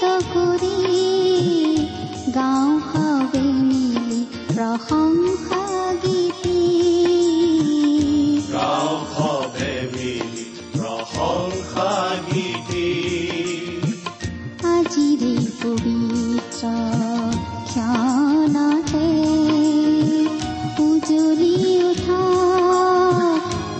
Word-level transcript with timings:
কৰি 0.00 0.76
গাঁও 2.34 2.70
হাৱে 2.88 3.44
মিলি 3.68 4.20
প্ৰশংসা 4.48 5.62
গীতি 6.04 6.60
গাঁও 8.52 8.92
সবে 9.14 9.72
মিলি 9.92 10.44
প্ৰশংসা 10.74 11.90
গীতি 12.28 12.90
আজিৰে 14.74 15.34
পবিত্ৰ 15.62 16.62
ক্ষণতে 17.68 19.08
উজলি 20.80 21.54
উঠা 21.82 22.22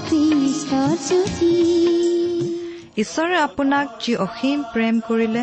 খ্ৰীষ্টৰ 0.07 0.95
ঈশ্বৰে 3.03 3.37
আপোনাক 3.39 3.87
যি 4.03 4.13
অসীম 4.17 4.59
প্ৰেম 4.73 4.95
কৰিলে 5.09 5.43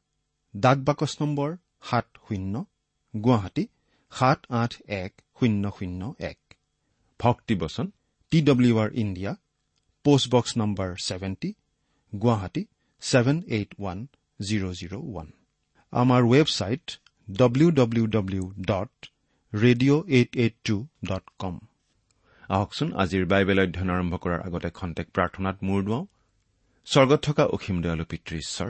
ডাক 0.53 0.77
বাকচ 0.87 1.11
নম্বৰ 1.21 1.49
সাত 1.89 2.07
শূন্য 2.25 2.53
গুৱাহাটী 3.13 3.63
সাত 4.11 4.39
আঠ 4.61 4.71
এক 5.01 5.11
শূন্য 5.37 5.63
শূন্য 5.77 6.01
এক। 6.31 6.39
ভক্তিবচন 7.19 7.87
T 8.31 8.37
W 8.49 8.73
R 8.83 8.89
India 9.03 9.31
post box 10.05 10.51
number 10.61 10.89
seventy 11.07 11.49
Guwahati 12.13 12.63
seven 13.03 13.37
eight 13.55 13.71
one 13.79 13.99
zero' 14.39 14.75
zero' 14.79 14.97
one. 15.01 15.27
আমাৰ 15.93 16.21
website 16.33 16.85
W 17.27 17.69
W 17.79 18.05
W 18.15 18.43
dot 18.71 18.93
radio' 19.53 20.03
eight 20.17 20.31
eight 20.43 20.55
two 20.67 20.75
dot 21.09 21.25
com 21.41 21.55
আহকচোন 22.49 22.89
আজিৰ 23.03 23.23
বাইবেল 23.31 23.57
অধ্যয়ন 23.65 23.89
আৰম্ভ 23.95 24.13
কৰাৰ 24.23 24.39
আগতে 24.47 24.69
খন্তেক 24.77 25.07
প্ৰাৰ্থনাত 25.15 25.57
মূৰ 25.67 25.79
দুৱাওঁ। 25.87 26.05
স্বৰ্গত 26.87 27.19
থকা 27.27 27.43
অসীম 27.55 27.77
দয়ালু 27.83 28.05
পিতৃ 28.11 28.33
ঈশ্বৰ 28.45 28.69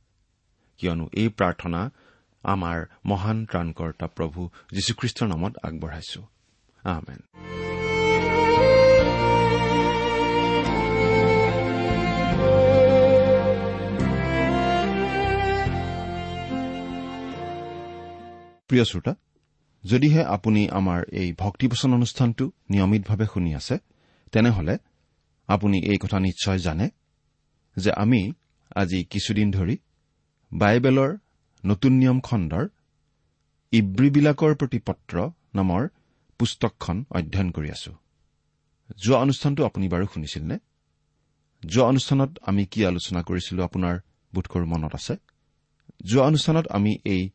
কিয়নো 0.81 1.05
এই 1.13 1.29
প্ৰাৰ্থনা 1.29 1.81
আমাৰ 2.43 2.77
মহান 3.05 3.37
ত্ৰাণকৰ্তা 3.45 4.07
প্ৰভু 4.17 4.49
যীশুখ্ৰীষ্টৰ 4.75 5.27
নামত 5.27 5.53
আগবঢ়াইছো। 5.63 6.21
প্ৰিয় 18.69 18.85
শ্ৰোতা 18.85 19.13
যদিহে 19.83 20.21
আপুনি 20.25 20.61
আমাৰ 20.69 20.99
এই 21.11 21.29
ভক্তিপচন 21.37 21.93
অনুষ্ঠানটো 21.93 22.45
নিয়মিতভাৱে 22.69 23.25
শুনি 23.33 23.51
আছে 23.55 23.75
তেনেহলে 24.31 24.77
আপুনি 25.47 25.77
এই 25.91 25.97
কথা 25.97 26.19
নিশ্চয় 26.19 26.59
জানে 26.59 26.89
যে 27.77 27.91
আমি 27.93 28.21
আজি 28.75 28.99
কিছুদিন 29.03 29.51
ধৰি 29.51 29.75
বাইবেলৰ 30.51 31.11
নতুন 31.65 31.93
নিয়ম 31.93 32.19
খণ্ডৰ 32.19 32.65
ইব্ৰীবিলাকৰ 33.73 34.55
প্ৰতি 34.55 34.79
পত্ৰ 34.79 35.15
নামৰ 35.55 35.87
পুস্তকখন 36.39 37.05
অধ্যয়ন 37.09 37.51
কৰি 37.51 37.69
আছো। 37.71 37.91
যোৱা 39.03 39.19
অনুষ্ঠানটো 39.19 39.65
আপুনি 39.65 39.87
বাৰু 39.89 40.05
শুনিছিল 40.13 40.43
নে 40.43 40.57
যোৱা 41.63 41.87
অনুষ্ঠানত 41.87 42.31
আমি 42.41 42.65
কি 42.65 42.85
আলোচনা 42.85 43.21
কৰিছিলো 43.21 43.63
আপোনাৰ 43.63 43.95
বোধকৰো 44.33 44.65
মনত 44.65 44.95
আছে? 44.95 45.15
যোৱা 46.05 46.23
অনুষ্ঠানত 46.25 46.67
আমি 46.67 46.97
এই 47.05 47.29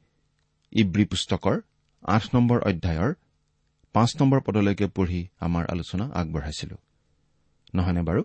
ইব্ৰী 0.72 1.04
পুস্তকৰ 1.04 1.60
আঠ 2.02 2.22
নম্বৰ 2.34 2.58
অধ্যায়ৰ 2.60 3.14
পাঁচ 3.92 4.10
নম্বৰ 4.20 4.40
পদলৈকে 4.40 4.86
পঢ়ি 4.86 5.28
আমাৰ 5.40 5.64
আলোচনা 5.66 6.04
আগবঢ়াইছিলো। 6.14 6.76
নহয়নে 7.74 8.02
বাৰু? 8.02 8.22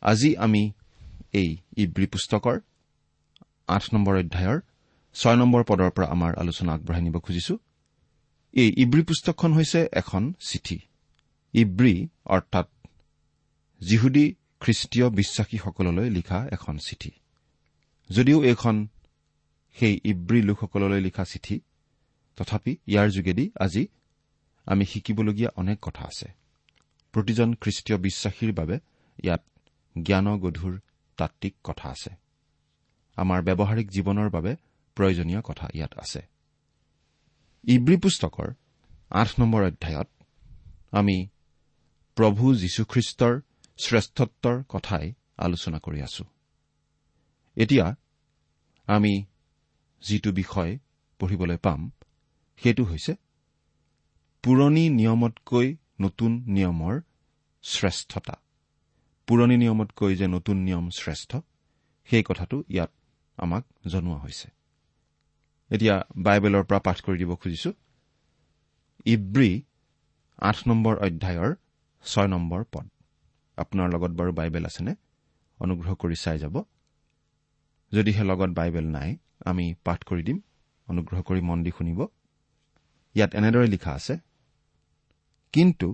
আজি 0.00 0.36
আমি 0.36 0.72
এই 1.32 1.56
ইব্ৰী 1.76 2.06
পুস্তকৰ 2.06 2.60
আঠ 3.68 3.94
নম্বৰ 3.94 4.18
অধ্যায়ৰ 4.18 4.60
ছয় 5.14 5.36
নম্বৰ 5.36 5.64
পদৰ 5.64 5.90
পৰা 5.90 6.06
আমাৰ 6.06 6.34
আলোচনা 6.36 6.72
আগবঢ়াই 6.72 7.02
নিব 7.02 7.18
খুজিছো। 7.18 7.58
এই 8.52 8.74
ইব্ৰী 8.76 9.02
পুস্তকখন 9.02 9.52
হৈছে 9.52 9.88
এখন 9.92 10.32
চিঠি। 10.40 10.78
ইব্ৰী 11.52 12.08
অৰ্থাৎ 12.24 12.66
যিহুদী 13.80 14.34
খ্ৰীষ্টীয় 14.60 15.10
বিশ্বাসীসকললৈ 15.10 16.10
লিখা 16.10 16.48
এখন 16.52 16.78
চিঠি। 16.78 17.10
যদিও 18.10 18.44
এইখন 18.44 18.86
সেই 19.74 20.00
ইব্ৰী 20.04 20.42
লোকসকললৈ 20.42 21.00
লিখা 21.00 21.24
চিঠি 21.24 21.60
তথাপি 22.36 22.76
ইয়াৰ 22.86 23.10
যোগেদি 23.10 23.50
আজি 23.60 23.86
আমি 24.66 24.84
শিকিবলগীয়া 24.84 25.50
অনেক 25.56 25.78
কথা 25.82 26.04
আছে। 26.04 26.28
প্ৰতিজন 27.12 27.54
খ্ৰীষ্টীয় 27.54 27.98
বিশ্বাসীৰ 27.98 28.52
বাবে 28.52 28.78
ইয়াত 29.22 29.42
জ্ঞানগধুৰ 30.02 30.80
তাত্বিক 31.16 31.54
কথা 31.64 31.88
আছে। 31.88 32.10
আমাৰ 33.22 33.40
ব্যৱহাৰিক 33.42 33.88
জীৱনৰ 33.90 34.28
বাবে 34.30 34.52
প্ৰয়োজনীয় 34.96 35.40
কথা 35.48 35.66
ইয়াত 35.74 35.92
আছে। 35.98 36.20
ইব্ৰী 37.64 37.96
পুস্তকৰ 37.96 38.48
আঠ 39.10 39.28
নম্বৰ 39.40 39.62
অধ্যায়ত 39.62 40.08
আমি 40.92 41.16
প্ৰভু 42.16 42.44
যীশুখ্ৰীষ্টৰ 42.54 43.34
শ্ৰেষ্ঠত্বৰ 43.78 44.56
কথাই 44.68 45.06
আলোচনা 45.36 45.78
কৰি 45.78 46.00
আছো। 46.02 46.24
এতিয়া 47.56 47.86
আমি 48.88 49.12
যিটো 50.02 50.30
বিষয় 50.32 50.78
পঢ়িবলৈ 51.20 51.56
পাম 51.56 51.80
সেইটো 52.62 52.82
হৈছে 52.84 53.12
পুৰণি 54.44 54.84
নিয়মতকৈ 54.90 55.76
নতুন 56.00 56.32
নিয়মৰ 56.46 56.94
শ্ৰেষ্ঠতা। 57.64 58.36
পুৰণি 59.28 59.56
নিয়মতকৈ 59.56 60.12
যে 60.16 60.26
নতুন 60.26 60.56
নিয়ম 60.56 60.86
শ্ৰেষ্ঠ 60.90 61.30
সেই 62.08 62.24
কথাটো 62.28 62.56
ইয়াত 62.68 62.90
আমাক 63.38 63.64
জনোৱা 63.86 64.18
হৈছে। 64.18 64.48
এতিয়া 65.70 65.94
বাইবেলৰ 66.16 66.64
পৰা 66.64 66.78
পাঠ 66.78 66.98
কৰি 67.00 67.18
দিব 67.18 67.34
খুজিছো। 67.34 67.70
ইব্ৰী 69.04 69.50
আঠ 70.38 70.56
নম্বৰ 70.68 70.94
অধ্যায়ৰ 70.96 71.50
ছয় 72.04 72.28
নম্বৰ 72.28 72.64
পদ। 72.72 72.86
আপোনাৰ 73.58 73.88
লগত 73.90 74.10
বাৰু 74.10 74.32
বাইবেল 74.32 74.64
আছেনে? 74.64 74.92
অনুগ্ৰহ 75.60 75.94
কৰি 75.94 76.16
চাই 76.16 76.38
যাব। 76.38 76.54
যদিহে 77.92 78.24
লগত 78.24 78.50
বাইবেল 78.50 78.86
নাই 78.86 79.16
আমি 79.44 79.74
পাঠ 79.84 80.00
কৰি 80.04 80.22
দিম। 80.22 80.38
অনুগ্ৰহ 80.88 81.22
কৰি 81.22 81.40
মন 81.40 81.58
দি 81.62 81.70
শুনিব। 81.70 82.00
ইয়াত 83.14 83.30
এনেদৰে 83.34 83.66
লিখা 83.66 83.92
আছে 83.92 84.14
কিন্তু 85.52 85.88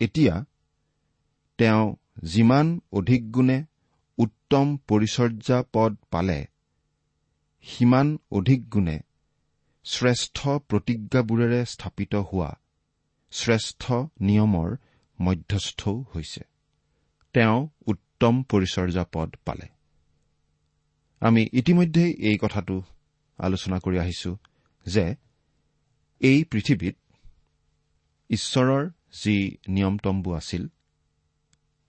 এতিয়া 0.00 0.34
তেওঁ 1.58 1.96
যিমান 2.22 2.80
অধিক 2.92 3.22
গুণে 3.32 3.58
উত্তম 4.18 4.66
পৰিচৰ্যা 4.88 5.58
পদ 5.72 5.96
পালে। 6.10 6.46
সিমান 7.62 8.18
অধিক 8.30 8.60
গুণে 8.68 8.96
শ্ৰেষ্ঠ 9.84 10.38
প্ৰতিজ্ঞাবোৰেৰে 10.68 11.60
স্থাপিত 11.66 12.14
হোৱা 12.14 12.50
শ্ৰেষ্ঠ 13.32 13.82
নিয়মৰ 14.20 14.76
মধ্যস্থও 15.20 15.94
হৈছে। 16.14 16.42
তেওঁ 17.34 17.58
উত্তম 17.86 18.34
পৰিচৰ্যা 18.42 19.04
পদ 19.12 19.30
পালে। 19.44 19.66
আমি 21.20 21.42
ইতিমধ্যেই 21.52 22.12
এই 22.12 22.36
কথাটো 22.42 22.82
আলোচনা 23.38 23.76
কৰি 23.78 23.98
আহিছো 23.98 24.36
যে 24.86 25.14
এই 26.20 26.44
পৃথিৱীত 26.44 26.96
ঈশ্বৰৰ 28.30 28.82
যি 29.22 29.36
নিয়মতম্বু 29.68 30.30
আছিল 30.34 30.62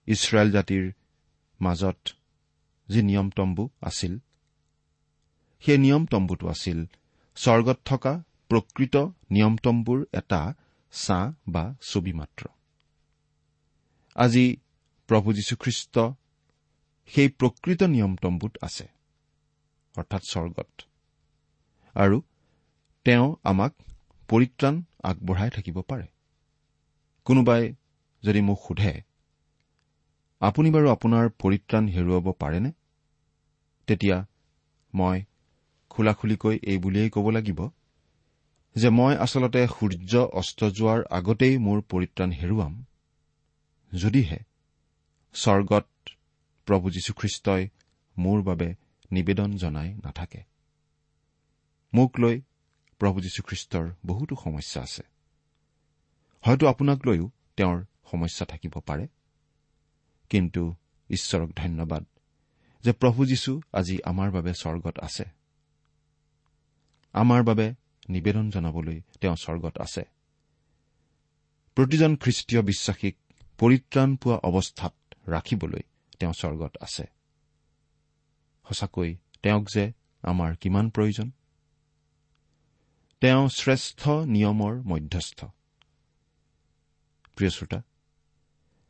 ইছৰাইল 0.08 0.48
জাতিৰ 0.50 0.84
মাজত 1.60 1.98
যি 2.88 3.02
নিয়মতম্বু 3.02 3.70
আছিল। 3.82 4.18
সেই 5.60 5.78
নিয়মতম্বুটো 5.78 6.48
আছিল 6.48 6.78
স্বৰ্গত 7.36 7.78
থকা 7.84 8.12
প্ৰকৃত 8.48 8.96
নিয়মতম্বুৰ 9.30 10.06
এটা 10.12 10.54
ছাঁ 10.92 11.32
বা 11.48 11.74
ছবি 11.82 12.12
মাত্ৰ। 12.12 12.46
আজি 14.16 14.56
প্ৰভু 15.08 15.32
যীশুখ্ৰীষ্ট 15.32 15.94
সেই 17.06 17.28
প্ৰকৃত 17.28 17.82
নিয়মতম্বুত 17.82 18.52
আছে 18.62 18.86
অৰ্থাৎ 19.96 20.22
স্বৰ্গত। 20.30 20.70
আৰু 21.94 22.22
তেওঁ 23.04 23.36
আমাক 23.44 23.72
পৰিত্ৰাণ 24.28 24.82
আগবঢ়াই 25.02 25.50
থাকিব 25.50 25.76
পাৰে। 25.80 26.06
কোনোবাই 27.24 27.74
যদি 28.22 28.40
মোক 28.40 28.58
সোধে 28.68 28.94
আপুনি 30.40 30.68
বাৰু 30.70 30.88
আপোনাৰ 30.90 31.24
পৰিত্ৰাণ 31.38 31.84
হেৰুৱাব 31.88 32.26
পাৰেনে? 32.32 32.70
তেতিয়া 33.88 34.26
মই 34.94 35.22
খোলাখুলিকৈ 35.90 36.58
এই 36.62 36.78
বুলিয়েই 36.78 37.10
ক'ব 37.10 37.30
লাগিব 37.30 37.68
যে 38.76 38.88
মই 38.88 39.16
আচলতে 39.16 39.66
সূৰ্য 39.66 40.16
অস্ত 40.16 40.64
যোৱাৰ 40.64 41.04
আগতেই 41.10 41.58
মোৰ 41.58 41.82
পৰিত্ৰাণ 41.82 42.30
হেৰুৱাম। 42.30 42.84
যদিহে 44.02 44.38
স্বৰ্গত 45.34 45.86
প্ৰভু 46.66 46.90
যীশুখ্ৰীষ্টই 46.90 47.68
মোৰ 48.18 48.42
বাবে 48.42 48.74
নিবেদন 49.10 49.56
জনাই 49.56 49.94
নাথাকে। 49.94 50.42
মোক 51.94 52.20
লৈ 52.20 52.40
প্ৰভু 52.98 53.20
যীশুখ্ৰীষ্টৰ 53.20 53.90
বহুতো 54.06 54.36
সমস্যা 54.44 54.82
আছে। 54.82 55.02
হয়তো 56.40 56.66
আপোনাক 56.66 57.06
লৈও 57.06 57.30
তেওঁৰ 57.56 57.84
সমস্যা 58.10 58.46
থাকিব 58.46 58.80
পাৰে। 58.86 59.08
কিন্তু 60.28 60.74
ঈশ্বৰক 61.10 61.50
ধন্যবাদ। 61.56 62.04
যে 62.84 62.92
প্ৰভু 62.92 63.26
যীশু 63.26 63.60
আজি 63.72 63.98
আমাৰ 64.04 64.30
বাবে 64.30 64.54
স্বৰ্গত 64.54 64.98
আছে। 64.98 65.24
আমাৰ 67.12 67.42
বাবে 67.42 67.74
নিবেদন 68.08 68.50
জনাবলৈ 68.50 69.00
তেওঁ 69.20 69.36
স্বৰ্গত 69.36 69.78
আছে। 69.78 70.02
প্ৰতিজন 71.74 72.16
খ্ৰীষ্টীয় 72.16 72.62
বিশ্বাসীক 72.62 73.16
পৰিত্ৰাণ 73.58 74.16
পোৱা 74.16 74.36
অৱস্থাত 74.36 75.14
ৰাখিবলৈ 75.28 75.80
তেওঁ 76.18 76.32
স্বৰ্গত 76.32 76.76
আছে। 76.80 77.04
সঁচাকৈ 78.68 79.16
তেওঁক 79.42 79.68
যে 79.74 79.92
আমাৰ 80.22 80.56
কিমান 80.56 80.90
প্ৰয়োজন? 80.90 81.30
তেওঁ 83.20 83.48
শ্ৰেষ্ঠ 83.48 84.08
নিয়মৰ 84.08 84.82
মধ্যস্থ। 84.82 85.44
প্ৰিয় 87.36 87.50
শ্ৰোতা 87.50 87.82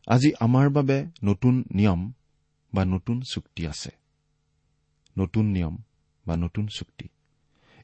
আজি 0.07 0.33
আমাৰ 0.41 0.71
বাবে 0.71 1.07
নতুন 1.25 1.65
নিয়ম 1.75 2.13
বা 2.75 2.85
নতুন 2.85 3.21
চুক্তি 3.21 3.67
আছে। 3.67 3.91
নতুন 5.19 5.47
নিয়ম 5.47 5.77
বা 6.27 6.37
নতুন 6.37 6.67
চুক্তি। 6.67 7.09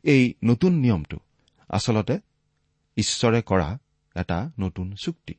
এই 0.03 0.35
নতুন 0.45 0.73
নিয়মটো 0.73 1.19
আচলতে 1.69 2.21
ঈশ্বৰে 2.97 3.43
কৰা 3.43 3.79
এটা 4.17 4.51
নতুন 4.59 4.93
চুক্তি। 4.93 5.35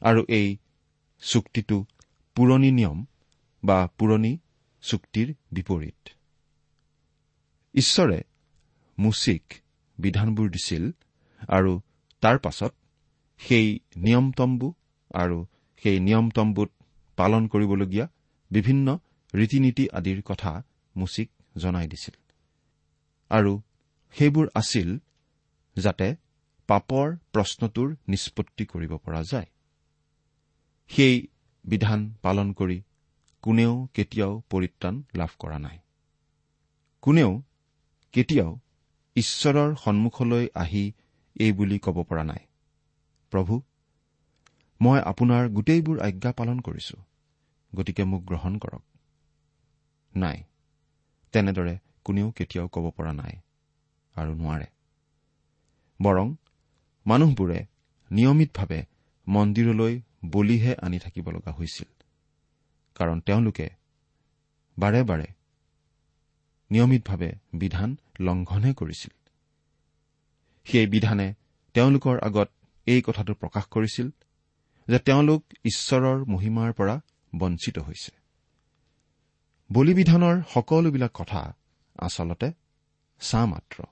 আৰু 0.00 0.24
এই 0.28 0.56
চুক্তিটো 1.20 1.84
পুৰণি 2.34 2.70
নিয়ম 2.70 3.04
বা 3.64 3.88
পুৰণি 3.98 4.38
চুক্তিৰ 4.82 5.34
বিপৰীত। 5.52 6.08
ঈশ্বৰে 7.74 8.22
মুচিক 8.98 9.54
বিধানবোৰ 9.98 10.50
দিছিল 10.50 10.90
আৰু 11.48 11.80
তাৰ 12.20 12.38
পাছত 12.38 12.74
সেই 13.38 13.80
নিয়মতম্বু 13.96 14.74
আৰু 15.14 15.46
সেই 15.82 16.00
নিয়মতম্বুত 16.00 16.70
পালন 17.16 17.46
কৰিবলগীয়া 17.46 18.08
বিভিন্ন 18.50 18.98
ৰীতি 19.34 19.60
নীতি 19.60 19.88
আদিৰ 19.88 20.22
কথা 20.22 20.62
মুচিক 20.96 21.30
জনাই 21.56 21.86
দিছিল। 21.86 22.16
আৰু 23.30 23.60
সেইবোৰ 24.16 24.46
আছিল 24.54 24.98
যাতে 25.76 26.16
পাপৰ 26.68 27.16
প্ৰশ্নটোৰ 27.32 27.96
নিষ্পত্তি 28.08 28.64
কৰিব 28.66 28.96
পৰা 28.96 29.22
যায়। 29.22 29.46
সেই 30.88 31.26
বিধান 31.64 32.14
পালন 32.22 32.52
কৰি 32.52 32.82
কোনেও 33.42 33.88
কেতিয়াও 33.94 34.42
পৰিত্ৰাণ 34.50 35.02
লাভ 35.14 35.30
কৰা 35.38 35.58
নাই। 35.58 35.78
কোনেও 37.02 37.42
কেতিয়াও 38.12 38.58
ঈশ্বৰৰ 39.16 39.74
সন্মুখলৈ 39.74 40.48
আহি 40.54 40.92
এই 41.40 41.52
বুলি 41.52 41.78
ক'ব 41.78 42.02
পৰা 42.02 42.24
নাই। 42.24 42.42
প্ৰভু 43.32 43.62
মই 44.80 44.98
আপোনাৰ 45.00 45.48
গোটেইবোৰ 45.48 46.00
আজ্ঞা 46.00 46.32
পালন 46.32 46.60
কৰিছো। 46.60 46.96
গতিকে 47.72 48.04
মোক 48.04 48.22
গ্ৰহণ 48.26 48.58
কৰক। 48.58 48.82
নাই 50.14 50.38
তেনেদৰে 51.34 51.74
কোনেও 52.04 52.28
কেতিয়াও 52.30 52.68
ক'ব 52.68 52.84
পৰা 52.90 53.12
নাই 53.12 53.34
আৰু 54.14 54.32
নোৱাৰে। 54.34 54.68
বৰং 56.00 56.26
মানুহবোৰে 57.06 57.58
নিয়মিতভাৱে 58.10 58.80
মন্দিৰলৈ 59.26 59.94
বলিহে 60.24 60.72
আনি 60.82 60.98
থাকিব 60.98 61.26
লগা 61.30 61.52
হৈছিল 61.52 61.90
কাৰণ 62.96 63.20
তেওঁলোকে 63.20 63.66
বাৰে 64.76 65.00
বাৰে 65.02 65.28
নিয়মিতভাৱে 66.70 67.30
বিধান 67.52 67.90
লংঘনহে 68.20 68.72
কৰিছিল। 68.74 69.12
সেই 70.66 70.86
বিধানে 70.86 71.34
তেওঁলোকৰ 71.74 72.16
আগত 72.22 72.48
এই 72.86 73.00
কথাটো 73.02 73.32
প্ৰকাশ 73.34 73.64
কৰিছিল 73.66 74.08
যে 74.88 74.98
তেওঁলোক 74.98 75.42
ঈশ্বৰৰ 75.64 76.18
মহিমাৰ 76.24 76.70
পৰা 76.72 76.96
বঞ্চিত 77.38 77.78
হৈছে। 77.78 78.12
বলিবিধানৰ 79.72 80.42
সকলোবিলাক 80.54 81.10
কথা 81.14 81.56
আচলতে 81.98 82.52
চা 83.20 83.46
মাত্ৰ 83.46 83.82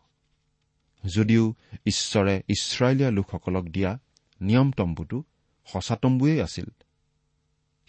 যদিও 1.04 1.54
ঈশ্বৰে 1.86 2.42
ইছৰাইলীয়া 2.48 3.10
লোকসকলক 3.10 3.64
দিয়া 3.64 3.98
নিয়ম 4.40 4.72
তম্বুটো 4.72 5.22
সঁচা 5.66 5.96
তম্বুৱেই 5.96 6.40
আছিল 6.40 6.68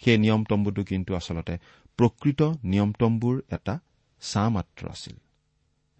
সেই 0.04 0.18
নিয়ম 0.18 0.44
তম্বুটো 0.44 0.84
কিন্তু 0.84 1.14
আচলতে 1.14 1.58
প্ৰকৃত 1.96 2.42
নিয়ম 2.64 2.92
তম্বুৰ 2.92 3.42
এটা 3.52 3.78
চা 4.20 4.48
মাত্ৰ 4.48 4.88
আছিল 4.88 5.16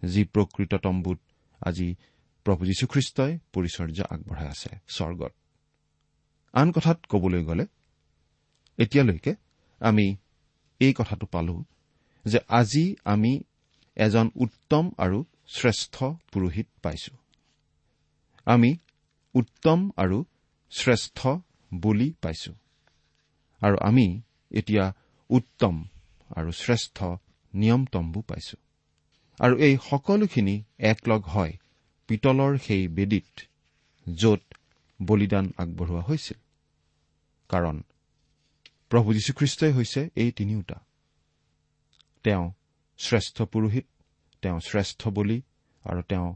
যি 0.05 0.25
প্ৰকৃত 0.25 0.75
তম্বুত 0.75 1.19
আজি 1.61 1.95
প্ৰভু 2.45 2.65
যীশুখ্ৰীষ্টই 2.65 3.39
পৰিচৰ্যা 3.53 4.05
আগবঢ়াই 4.11 4.49
আছে 4.49 4.71
স্বৰ্গত। 4.89 5.33
আন 6.53 6.73
কথাত 6.73 7.07
কবলৈ 7.09 7.45
গ'লে 7.45 7.67
এতিয়ালৈকে 8.81 9.33
আমি 9.81 10.07
এই 10.81 10.93
কথাটো 10.99 11.27
পালো 11.27 11.57
যে 12.25 12.39
আজি 12.61 12.85
আমি 13.05 13.33
এজন 13.97 14.27
উত্তম 14.35 14.85
আৰু 14.99 15.19
শ্ৰেষ্ঠ 15.57 15.95
পুৰোহিত 16.33 16.69
পাইছো। 16.83 17.15
আমি 18.47 18.71
উত্তম 19.35 19.79
আৰু 19.97 20.19
শ্ৰেষ্ঠ 20.73 21.19
বলি 21.73 22.09
পাইছো। 22.23 22.53
আৰু 23.63 23.77
আমি 23.89 24.07
এতিয়া 24.51 24.85
উত্তম 25.31 25.75
আৰু 26.37 26.51
শ্ৰেষ্ঠ 26.53 26.99
নিয়ম 27.55 27.83
তম্বু 27.93 28.21
পাইছো। 28.23 28.57
আৰু 29.41 29.55
এই 29.67 29.75
সকলোখিনি 29.89 30.55
একলগ 30.91 31.23
হয় 31.35 31.53
পিতলৰ 32.09 32.53
সেই 32.59 32.83
বেদীত 32.89 33.31
য'ত 34.07 34.43
বলিদান 35.01 35.47
আগবঢ়োৱা 35.59 36.03
হৈছিল। 36.09 36.39
কাৰণ 37.51 37.77
প্ৰভু 38.91 39.13
যীশুখ্ৰীষ্টই 39.13 39.73
হৈছে 39.73 40.11
এই 40.17 40.33
তিনিওটা। 40.33 40.79
তেওঁ 42.25 42.53
শ্ৰেষ্ঠ 42.99 43.43
পুৰোহিত 43.43 43.87
তেওঁ 44.43 44.61
শ্ৰেষ্ঠ 44.61 45.09
বলি 45.09 45.43
আৰু 45.85 46.03
তেওঁ 46.03 46.35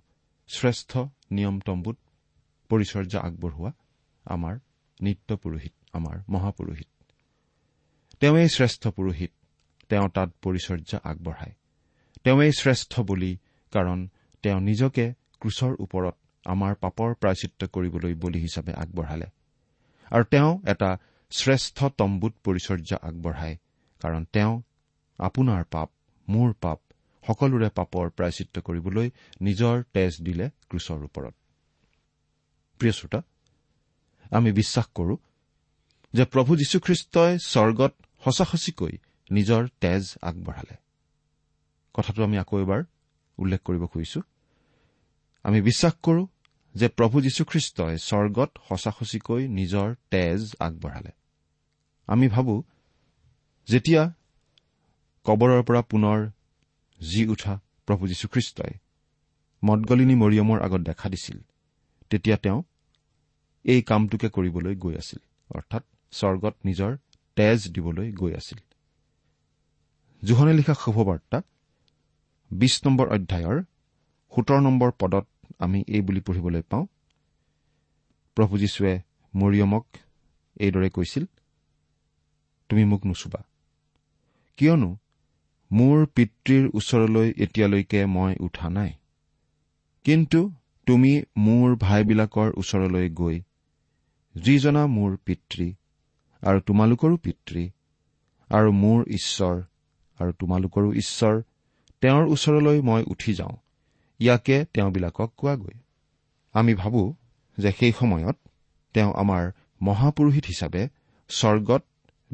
শ্ৰেষ্ঠ 0.48 0.98
নিয়ম 1.30 1.60
তম্বুত 1.60 1.96
পৰিচৰ্যা 2.68 3.20
আগবঢ়োৱা 3.20 3.72
আমাৰ 4.24 4.54
নিত্য 5.00 5.36
পুৰোহিত 5.36 5.74
আমাৰ 5.92 6.16
মহাপুৰোহিত। 6.28 6.88
তেওঁৱেই 8.20 8.48
শ্ৰেষ্ঠ 8.48 8.88
পুৰোহিত 8.88 9.32
তেওঁ 9.88 10.08
তাত 10.08 10.30
পৰিচৰ্যা 10.42 10.98
আগবঢ়ায়। 11.04 11.54
তেওঁৱেই 12.24 12.52
শ্ৰেষ্ঠ 12.52 13.00
বলি 13.00 13.38
কাৰণ 13.72 14.08
তেওঁ 14.42 14.60
নিজকে 14.60 15.14
ক্ৰুচৰ 15.40 15.72
ওপৰত 15.78 16.14
আমাৰ 16.44 16.74
পাপৰ 16.74 17.14
প্ৰায়চিত্ৰ 17.14 17.66
কৰিবলৈ 17.66 18.14
বলি 18.14 18.38
হিচাপে 18.40 18.72
আগবঢ়ালে। 18.72 19.26
আৰু 20.10 20.24
তেওঁ 20.24 20.50
এটা 20.68 20.90
শ্ৰেষ্ঠ 21.34 21.78
তম্বুত 21.98 22.34
পৰিচৰ্যা 22.44 22.96
আগবঢ়ায় 23.02 23.56
কাৰণ 24.00 24.24
তেওঁ 24.32 24.62
আপোনাৰ 25.18 25.64
পাপ 25.64 25.88
মোৰ 26.28 26.50
পাপ 26.60 26.78
সকলোৰে 27.24 27.68
পাপৰ 27.68 28.10
প্ৰায়চিত্ৰ 28.10 28.60
কৰিবলৈ 28.60 29.10
নিজৰ 29.40 29.82
তেজ 29.92 30.12
দিলে 30.22 30.50
ক্ৰুচৰ 30.68 31.00
ওপৰত। 31.04 31.34
প্ৰিয় 32.78 32.92
শ্ৰোতা 32.92 33.20
আমি 34.30 34.52
বিশ্বাস 34.52 34.86
কৰো 34.94 35.16
যে 36.14 36.24
প্ৰভু 36.24 36.56
যীশুখ্ৰীষ্টই 36.56 37.38
স্বৰ্গত 37.38 37.92
সঁচা 38.24 38.44
সঁচিকৈ 38.44 38.94
নিজৰ 39.30 39.68
তেজ 39.80 40.02
আগবঢ়ালে। 40.22 40.76
কথাটো 41.94 42.20
আমি 42.24 42.38
আকৌ 42.38 42.56
এবাৰ 42.60 42.80
উল্লেখ 43.38 43.60
কৰিব 43.60 43.82
খুজিছো। 43.86 44.20
আমি 45.42 45.58
বিশ্বাস 45.60 45.94
কৰো 46.02 46.22
যে 46.74 46.88
প্ৰভু 46.88 47.16
যীশুখ্ৰীষ্টই 47.20 47.94
স্বৰ্গত 47.98 48.50
সঁচা 48.68 48.90
সঁচিকৈ 48.98 49.42
নিজৰ 49.48 49.94
তেজ 50.10 50.40
আগবঢ়ালে। 50.60 51.10
আমি 52.08 52.26
ভাবো 52.28 52.54
যেতিয়া 53.68 54.02
কবৰৰ 55.26 55.62
পৰা 55.62 55.82
পুনৰ 55.82 56.18
জি 57.00 57.22
উঠা 57.26 57.54
প্ৰভু 57.88 58.02
যীশুখ্ৰীষ্টই 58.06 58.72
মদগলিনী 59.62 60.14
মৰিয়মৰ 60.14 60.58
আগত 60.62 60.80
দেখা 60.80 61.08
দিছিল 61.08 61.38
তেতিয়া 62.10 62.36
তেওঁ 62.36 62.62
এই 63.64 63.80
কামটোকে 63.82 64.28
কৰিবলৈ 64.28 64.74
গৈ 64.74 64.94
আছিল 64.94 65.20
অৰ্থাৎ 65.50 65.82
স্বৰ্গত 66.12 66.54
নিজৰ 66.64 66.90
তেজ 67.36 67.58
দিবলৈ 67.68 68.12
গৈ 68.12 68.32
আছিল। 68.34 68.58
জোহনে 70.22 70.52
লিখা 70.52 70.74
শুভবাৰ্তা 70.74 71.38
বিশ 72.50 72.74
নম্বৰ 72.86 73.06
অধ্যায়ৰ 73.08 73.58
সোতৰ 74.32 74.60
নম্বৰ 74.60 74.90
পদত 74.98 75.26
আমি 75.58 75.84
এই 75.88 76.00
বুলি 76.00 76.20
পঢ়িবলৈ 76.20 76.62
পাওঁ 76.62 76.84
প্ৰভু 78.36 78.54
যীশুৱে 78.58 78.94
মৰিয়মক 79.34 79.84
এইদৰে 80.60 80.88
কৈছিল 80.90 81.24
তুমি 82.68 82.84
মোক 82.84 83.06
নুচুবা। 83.06 83.42
কিয়নো 84.56 84.96
মোৰ 85.72 86.06
পিতৃৰ 86.06 86.70
ওচৰলৈ 86.74 87.32
এতিয়ালৈকে 87.36 88.06
মই 88.06 88.36
উঠা 88.40 88.70
নাই। 88.70 88.92
কিন্তু 90.04 90.52
তুমি 90.86 91.22
মোৰ 91.36 91.76
ভাইবিলাকৰ 91.76 92.52
ওচৰলৈ 92.56 93.10
গৈ 93.10 93.40
যিজনা 94.34 94.86
মোৰ 94.86 95.16
পিতৃ 95.16 95.72
আৰু 96.42 96.60
তোমালোকৰো 96.60 97.16
পিতৃ 97.16 97.68
আৰু 98.48 98.72
মোৰ 98.72 99.04
ঈশ্বৰ 99.08 99.62
আৰু 100.18 100.32
তোমালোকৰো 100.32 100.92
ঈশ্বৰ 100.92 101.42
তেওঁৰ 102.00 102.24
ওচৰলৈ 102.26 102.80
মই 102.80 103.04
উঠি 103.06 103.34
যাওঁ 103.34 103.56
ইয়াকে 104.18 104.64
তেওঁবিলাকক 104.74 105.32
কোৱাগৈ। 105.36 105.78
আমি 106.52 106.74
ভাবো 106.74 107.14
যে 107.58 107.72
সেই 107.72 107.92
সময়ত 107.92 108.36
তেওঁ 108.92 109.12
আমাৰ 109.12 109.50
মহাপুৰোহিত 109.82 110.44
হিচাপে 110.44 110.88
স্বৰ্গত 111.28 111.82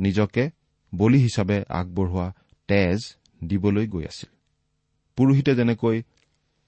নিজকে 0.01 0.45
বলি 0.93 1.19
হিচাপে 1.19 1.57
আগবঢ়োৱা 1.69 2.27
তেজ 2.69 2.99
দিবলৈ 3.45 3.87
গৈ 3.87 4.05
আছিল। 4.05 4.31
পুৰোহিতে 5.19 5.53
যেনেকৈ 5.55 5.97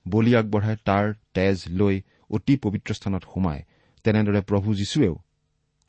বলি 0.06 0.32
আগবঢ়াই 0.36 0.76
তাৰ 0.84 1.04
তেজ 1.34 1.56
লৈ 1.80 1.96
অতি 2.30 2.54
পবিত্ৰ 2.56 2.90
স্থানত 2.94 3.22
সোমায় 3.32 3.62
তেনেদৰে 4.04 4.40
প্ৰভু 4.40 4.68
যীশুৱেও 4.74 5.14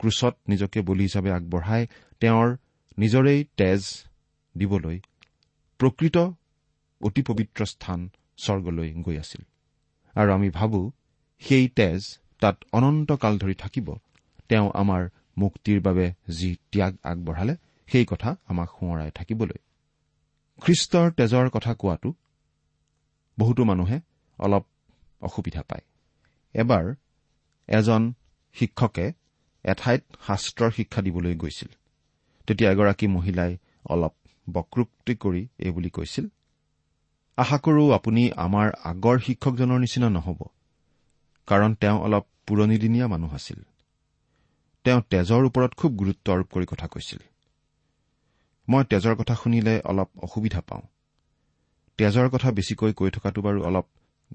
ক্ৰুচত 0.00 0.34
নিজকে 0.48 0.78
বলি 0.88 1.02
হিচাপে 1.02 1.30
আগবঢ়াই 1.32 1.82
তেওঁৰ 2.20 2.48
নিজৰেই 2.98 3.40
তেজ 3.56 3.82
দিবলৈ 4.54 4.98
প্ৰকৃত 5.80 6.16
অতি 7.00 7.22
পবিত্ৰ 7.22 7.60
স্থান 7.66 8.00
স্বৰ্গলৈ 8.38 8.88
গৈ 9.06 9.16
আছিল। 9.18 9.42
আৰু 10.14 10.30
আমি 10.32 10.48
ভাবো 10.50 10.80
সেই 11.42 11.66
তেজ 11.68 12.00
তাত 12.40 12.56
অনন্তকাল 12.72 13.34
ধৰি 13.38 13.54
থাকিব 13.54 13.88
তেওঁ 14.48 14.66
আমাৰ 14.74 15.02
মুক্তিৰ 15.38 15.80
বাবে 15.80 16.12
যি 16.28 16.56
ত্যাগ 16.72 16.96
আগবঢ়ালে 17.02 17.56
সেই 17.88 18.06
কথা 18.08 18.36
আমাক 18.46 18.68
সোঁৱৰাই 18.70 19.10
থাকিবলৈ। 19.10 19.58
খ্ৰীষ্টৰ 20.62 21.10
তেজৰ 21.12 21.50
কথা 21.50 21.74
কোৱাটো 21.74 22.14
বহুতো 23.38 23.64
মানুহে 23.64 24.00
অলপ 24.38 24.64
অসুবিধা 25.20 25.62
পায়। 25.62 25.84
এবাৰ 26.54 26.94
এজন 27.68 28.12
শিক্ষকে 28.54 29.12
এঠাইত 29.64 30.02
শাস্ত্ৰৰ 30.26 30.70
শিক্ষা 30.70 31.02
দিবলৈ 31.02 31.34
গৈছিল। 31.34 31.68
তেতিয়া 32.46 32.70
এগৰাকী 32.72 33.06
মহিলাই 33.06 33.52
অলপ 33.84 34.14
বক্ৰোক্তি 34.46 35.14
কৰি 35.14 35.48
এই 35.58 35.70
বুলি 35.70 35.90
কৈছিল 35.90 36.28
আশা 37.36 37.58
কৰো 37.58 37.84
আপুনি 37.90 38.22
আমাৰ 38.36 38.66
আগৰ 38.84 39.16
শিক্ষকজনৰ 39.18 39.78
নিচিনা 39.78 40.08
নহ'ব 40.08 40.40
কাৰণ 41.46 41.74
তেওঁ 41.74 41.98
অলপ 42.00 42.24
পুৰণিদিনীয়া 42.46 43.06
মানুহ 43.08 43.34
আছিল। 43.34 43.60
তেওঁ 44.84 45.00
তেজৰ 45.10 45.44
ওপৰত 45.44 45.74
খুব 45.74 45.96
গুৰুত্ব 45.96 46.32
আৰোপ 46.32 46.48
কৰি 46.50 46.66
কথা 46.66 46.86
কৈছিল। 46.86 47.18
মই 48.68 48.84
তেজৰ 48.84 49.14
কথা 49.16 49.34
শুনিলে 49.34 49.80
অলপ 49.84 50.08
অসুবিধা 50.18 50.60
পাওঁ। 50.60 50.82
তেজৰ 51.98 52.28
কথা 52.30 52.52
বেছিকৈ 52.52 52.92
কৈ 52.92 53.10
থকাটো 53.10 53.40
বাৰু 53.42 53.64
অলপ 53.64 53.86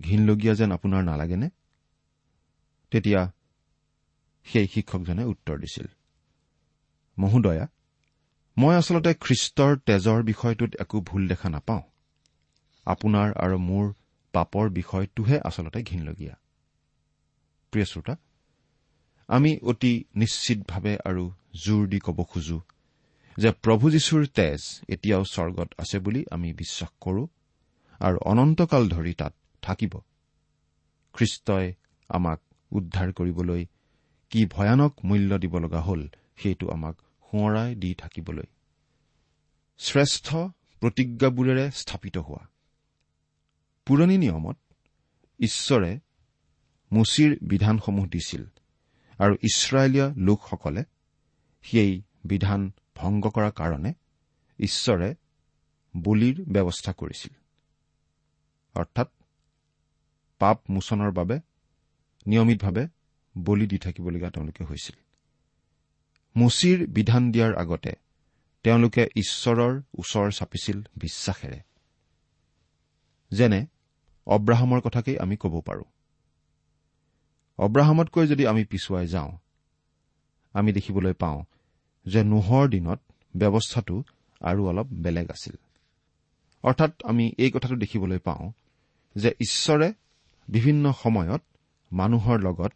ঘীনলগীয়া 0.01 0.53
যেন 0.55 0.71
আপোনাৰ 0.71 1.03
নালাগেনে? 1.03 1.49
তেতিয়া 2.91 3.31
সেই 4.43 4.67
শিক্ষকজনে 4.67 5.23
উত্তৰ 5.23 5.59
দিছিল। 5.59 5.87
মহোদয়া 7.17 7.67
মই 8.57 8.75
আচলতে 8.75 9.13
খ্ৰীষ্টৰ 9.13 9.77
তেজৰ 9.77 10.23
বিষয়টোত 10.23 10.75
একো 10.75 11.01
ভুল 11.01 11.27
দেখা 11.27 11.49
নাপাওঁ। 11.49 11.81
আপোনাৰ 12.85 13.33
আৰু 13.37 13.57
মোৰ 13.57 13.93
পাপৰ 14.33 14.69
বিষয়টোহে 14.69 15.39
আচলতে 15.39 15.83
ঘীনলগীয়া। 15.83 16.35
প্ৰিয় 17.71 17.85
শ্ৰোতা 17.85 18.15
আমি 19.29 19.57
অতি 19.61 20.03
নিশ্চিতভাৱে 20.15 20.97
আৰু 21.05 21.31
জোৰ 21.65 21.87
দি 21.87 21.99
ক'ব 21.99 22.23
খোজো 22.23 22.61
যে 23.37 23.51
প্ৰভু 23.51 23.91
যীশুৰ 23.91 24.25
তেজ 24.27 24.61
এতিয়াও 24.89 25.23
স্বৰ্গত 25.23 25.69
আছে 25.77 25.99
বুলি 25.99 26.25
আমি 26.31 26.53
বিশ্বাস 26.53 26.89
কৰো 27.01 27.27
আৰু 27.99 28.17
অনন্তকাল 28.17 28.89
ধৰি 28.89 29.13
তাত 29.13 29.33
থাকিব। 29.61 29.93
খ্ৰীষ্টই 31.13 31.73
আমাক 32.09 32.39
উদ্ধাৰ 32.71 33.13
কৰিবলৈ 33.13 33.65
কি 34.29 34.45
ভয়ানক 34.45 34.93
মূল্য 35.03 35.37
দিব 35.37 35.59
লগা 35.59 35.81
হ'ল 35.81 36.09
সেইটো 36.37 36.69
আমাক 36.69 36.95
সোঁৱৰাই 36.99 37.75
দি 37.75 37.93
থাকিবলৈ। 37.93 38.47
শ্ৰেষ্ঠ 39.77 40.27
প্ৰতিজ্ঞাবোৰেৰে 40.79 41.71
স্থাপিত 41.71 42.17
হোৱা। 42.17 42.47
পুৰণি 43.85 44.17
নিয়মত 44.17 44.57
ঈশ্বৰে 45.39 45.99
মুচিৰ 46.91 47.37
বিধানসমূহ 47.41 48.05
দিছিল। 48.05 48.45
আৰু 49.19 49.33
ইছৰাইলীয় 49.33 50.13
লোকসকলে 50.15 50.83
সেই 51.61 52.01
বিধান 52.25 52.71
ভংগ 52.95 53.27
কৰাৰ 53.27 53.51
কাৰণে 53.51 53.93
ঈশ্বৰে 54.59 55.15
বলিৰ 55.97 56.45
ব্যৱস্থা 56.45 56.93
কৰিছিল। 56.93 57.33
অৰ্থাৎ 58.75 59.09
পাপ 60.39 60.57
মোচনৰ 60.69 61.11
বাবে 61.11 61.39
নিয়মিতভাৱে 62.27 62.87
বলি 63.37 63.67
দি 63.67 63.77
থাকিবলগীয়া 63.77 64.31
তেওঁলোকে 64.31 64.63
হৈছিল। 64.63 64.95
মুচিৰ 66.35 66.87
বিধান 66.87 67.31
দিয়াৰ 67.31 67.55
আগতে 67.55 67.91
তেওঁলোকে 68.63 69.07
ঈশ্বৰৰ 69.15 69.81
ওচৰ 69.97 70.31
চাপিছিল 70.31 70.83
বিশ্বাসেৰে। 70.95 71.59
যেনে 73.31 73.65
অব্ৰাহামৰ 74.25 74.79
কথাকেই 74.81 75.17
আমি 75.19 75.37
ক'ব 75.37 75.61
পাৰোঁ। 75.61 75.83
অব্ৰাহামতকৈ 77.59 78.27
যদি 78.27 78.47
আমি 78.47 78.63
পিছুৱাই 78.65 79.07
যাওঁ 79.07 79.31
আমি 80.53 80.73
দেখিবলৈ 80.73 81.13
পাওঁ 81.13 81.43
যে 82.05 82.23
নোহৰ 82.23 82.69
দিনত 82.69 82.99
ব্যৱস্থাটো 83.37 84.03
আৰু 84.41 84.61
অলপ 84.67 84.87
বেলেগ 84.87 85.31
আছিল। 85.31 85.55
অৰ্থাৎ 86.63 86.91
আমি 87.03 87.31
এই 87.37 87.51
কথাটো 87.51 87.75
দেখিবলৈ 87.75 88.19
পাওঁ 88.19 88.51
যে 89.15 89.29
ঈশ্বৰে 89.29 89.93
বিভিন্ন 90.47 90.93
সময়ত 91.03 91.41
মানুহৰ 91.91 92.37
লগত 92.39 92.73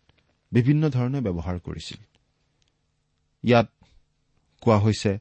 বিভিন্ন 0.52 0.90
ধৰণে 0.90 1.20
ব্যৱহাৰ 1.22 1.60
কৰিছিল। 1.60 2.02
ইয়াত 3.44 3.68
কোৱা 4.62 4.78
হৈছে 4.80 5.20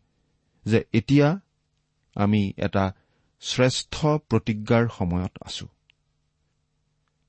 যে 0.64 0.84
এতিয়া 0.92 1.40
আমি 2.14 2.52
এটা 2.56 2.92
শ্ৰেষ্ঠ 3.40 3.94
প্ৰতিজ্ঞাৰ 4.06 4.88
সময়ত 4.88 5.38
আছো। 5.40 5.66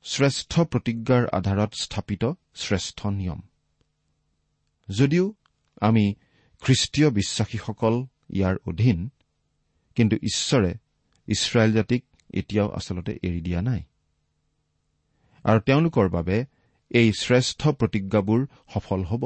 শ্ৰেষ্ঠ 0.03 0.59
প্ৰতিজ্ঞাৰ 0.59 1.27
আধাৰত 1.27 1.73
স্থাপিত 1.73 2.33
শ্ৰেষ্ঠ 2.55 3.07
নিয়ম। 3.07 3.41
যদিও 4.89 5.33
আমি 5.81 6.15
খ্ৰীষ্টীয় 6.61 7.09
বিশ্বাসীসকল 7.09 8.05
ইয়াৰ 8.29 8.55
অধীন 8.67 9.09
কিন্তু 9.95 10.15
ঈশ্বৰে 10.15 10.73
ইছৰাইল 11.27 11.73
জাতিক 11.73 12.05
এতিয়াও 12.33 12.69
আচলতে 12.69 13.19
এৰি 13.23 13.41
দিয়া 13.41 13.61
নাই। 13.61 13.83
আৰু 15.43 15.59
তেওঁলোকৰ 15.59 16.09
বাবে 16.09 16.45
এই 16.91 17.13
শ্ৰেষ্ঠ 17.13 17.67
প্ৰতিজ্ঞাবোৰ 17.67 18.47
সফল 18.73 19.03
হ'ব। 19.03 19.23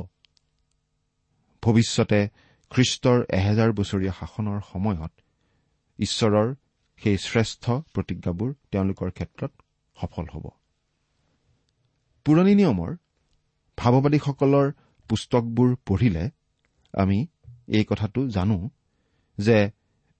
ভৱিষ্যতে 1.61 2.29
খ্ৰীষ্টৰ 2.69 3.25
এহেজাৰ 3.29 3.71
বছৰীয়া 3.71 4.13
শাসনৰ 4.19 4.61
সময়ত 4.73 5.11
ঈশ্বৰৰ 5.99 6.55
সেই 6.97 7.17
শ্ৰেষ্ঠ 7.17 7.69
প্ৰতিজ্ঞাবোৰ 7.69 8.53
তেওঁলোকৰ 8.71 9.11
ক্ষেত্ৰত 9.11 9.51
সফল 10.01 10.25
হ'ব। 10.33 10.49
পুৰণি 12.27 12.53
নিয়মৰ 12.55 12.95
ভাৱবাদীসকলৰ 13.77 14.71
পুস্তকবোৰ 15.09 15.75
পঢ়িলে 15.85 16.29
আমি 16.93 17.27
এই 17.67 17.85
কথাটো 17.89 18.27
জানো 18.27 18.57
যে 19.37 19.71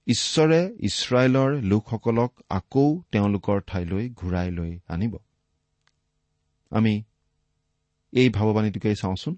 ঈশ্বৰে 0.06 0.60
ইছৰাইলৰ 0.78 1.50
লোকসকলক 1.62 2.32
আকৌ 2.50 3.02
তেওঁলোকৰ 3.12 3.60
ঠাইলৈ 3.66 4.08
ঘূৰাই 4.10 4.50
লৈ 4.50 4.78
আনিব। 4.88 5.16
আমি 6.70 7.02
এই 8.12 8.28
ভাৱবাণীটোকেই 8.28 8.94
চাওঁচোন। 8.94 9.36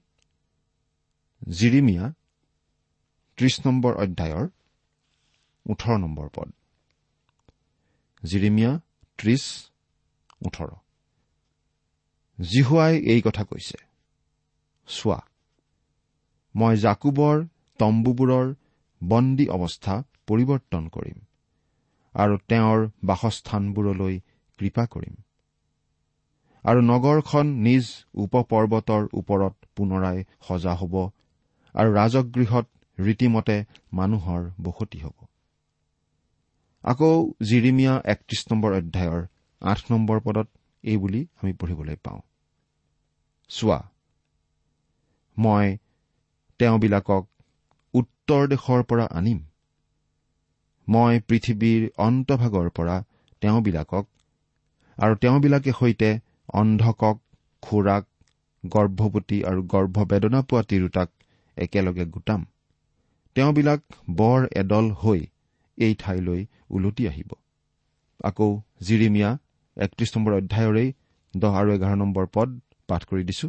জিৰিমিয়া 1.50 2.12
ত্ৰিশ 3.37 3.67
নম্বৰ 3.67 3.93
অধ্যায়ৰ 3.95 4.47
ওঠৰ 5.67 5.97
নম্বৰ 5.99 6.29
পদ। 6.35 6.49
জিৰিমিয়া 8.25 8.81
ত্ৰিশ 9.19 9.45
ওঠৰ। 10.47 10.71
জিহুৱাই 12.40 12.94
এই 13.12 13.20
কথা 13.22 13.42
কৈছে। 13.44 13.79
চোৱা 14.88 15.20
মই 16.55 16.74
জাকুবৰ 16.76 17.37
তম্বুবোৰৰ 17.81 18.46
বন্দী 19.00 19.46
অৱস্থা 19.48 19.94
পৰিৱৰ্তন 20.26 20.85
কৰিম 20.88 21.18
আৰু 22.14 22.35
তেওঁৰ 22.48 22.79
বাসস্থানবোৰলৈ 23.05 24.14
কৃপা 24.59 24.85
কৰিম 24.87 25.14
আৰু 26.64 26.81
নগৰখন 26.81 27.46
নিজ 27.46 27.85
উপপৰ্বতৰ 28.14 29.03
ওপৰত 29.12 29.55
পুনৰাই 29.76 30.18
সজা 30.48 30.74
হ'ব 30.74 30.94
আৰু 31.74 31.88
ৰাজগৃহত 31.94 32.66
ৰীতিমতে 32.98 33.57
মানুহৰ 33.92 34.40
বসতি 34.62 34.98
হ'ব। 35.00 35.16
আকৌ 36.85 37.12
জিৰিমিয়া 37.42 37.94
একত্ৰিশ 38.12 38.42
নম্বৰ 38.50 38.70
অধ্যায়ৰ 38.72 39.22
আঠ 39.62 39.81
নম্বৰ 39.92 40.18
পদত 40.20 40.48
এই 40.85 40.96
বুলি 40.96 41.20
আমি 41.42 41.53
পঢ়িবলৈ 41.53 41.96
পাওঁ। 42.05 42.20
চোৱা। 43.51 43.79
মই 45.37 45.67
তেওঁবিলাকক 46.61 47.25
উত্তৰ 47.95 48.43
দেশৰ 48.49 48.83
পৰা 48.85 49.07
আনিম। 49.13 49.39
মই 50.89 51.21
পৃথিৱীৰ 51.29 51.83
অন্তভাগৰ 52.07 52.69
পৰা 52.77 52.97
তেওঁবিলাকক 53.43 54.05
আৰু 54.99 55.15
তেওঁবিলাকে 55.17 55.73
সৈতে 55.73 56.11
অন্ধকক 56.55 57.17
খোৰাক 57.63 58.05
গৰ্ভৱতী 58.65 59.39
আৰু 59.45 59.61
গৰ্ভবেদনা 59.73 60.41
পোৱা 60.49 60.63
তিৰোতাক 60.71 61.09
একেলগে 61.57 62.05
গোটাম। 62.11 62.41
তেওঁবিলাক 63.37 63.81
বৰ 64.17 64.49
এদল 64.57 64.91
হৈ 65.03 65.21
এই 65.79 65.95
ঠাইলৈ 65.99 66.41
ওলটি 66.71 67.07
আহিব। 67.09 67.31
আকৌ 68.25 68.49
জিৰিমিয়া 68.83 69.31
একত্ৰিশ 69.77 70.11
নম্বৰ 70.17 70.33
অধ্যায়ৰেই 70.35 70.89
দহ 71.35 71.53
আৰু 71.61 71.71
এঘাৰ 71.77 71.97
নম্বৰ 71.97 72.27
পদ 72.35 72.49
পাঠ 72.90 73.03
কৰি 73.11 73.22
দিছো। 73.31 73.48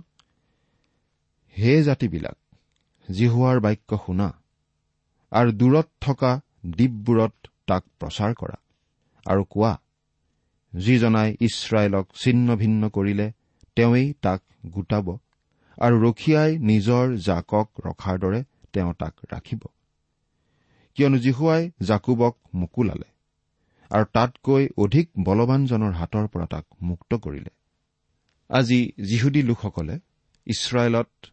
হে 1.55 1.73
জাতিবিলাক 1.83 2.37
জিহুৱাৰ 3.07 3.57
বাক্য 3.65 3.99
শুনা 4.05 4.27
আৰু 5.31 5.49
দূৰত 5.59 5.87
থকা 6.01 6.31
দ্বীপবোৰত 6.71 7.33
তাক 7.69 7.83
প্ৰচাৰ 7.99 8.31
কৰা 8.39 8.57
আৰু 9.25 9.43
কোৱা 9.53 9.73
যিজনাই 10.73 11.29
ইছৰাইলক 11.47 12.05
ছিন্ন 12.21 12.47
ভিন্ন 12.55 12.89
কৰিলে 12.89 13.27
তেওঁৱেই 13.77 14.07
তাক 14.25 14.41
গোটাব 14.73 15.07
আৰু 15.77 15.95
ৰখীয়াই 16.05 16.51
নিজৰ 16.69 17.05
জাকক 17.27 17.67
ৰখাৰ 17.85 18.17
দৰে 18.23 18.39
তেওঁ 18.73 18.91
তাক 18.93 19.13
ৰাখিব। 19.33 19.61
কিয়নো 20.97 21.17
জিহুৱাই 21.17 21.63
জাকুবক 21.87 22.35
মোকোলালে 22.53 23.09
আৰু 23.91 24.05
তাতকৈ 24.13 24.63
অধিক 24.77 25.07
বলৱানজনৰ 25.27 25.93
হাতৰ 25.93 26.25
পৰা 26.33 26.45
তাক 26.45 26.65
মুক্ত 26.81 27.11
কৰিলে। 27.25 27.51
আজি 28.51 28.91
যিহুদী 29.03 29.41
লোকসকলে 29.43 29.99
ইছৰাইলত 30.45 31.27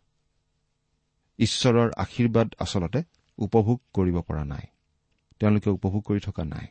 ঈশ্বৰৰ 1.38 1.90
আশীৰ্বাদ 1.96 2.54
আচলতে 2.58 3.02
উপভোগ 3.38 3.80
কৰিব 3.92 4.20
পৰা 4.20 4.44
নাই। 4.44 4.66
তেওঁলোকে 5.38 5.70
উপভোগ 5.70 6.02
কৰি 6.02 6.20
থকা 6.20 6.44
নাই। 6.44 6.66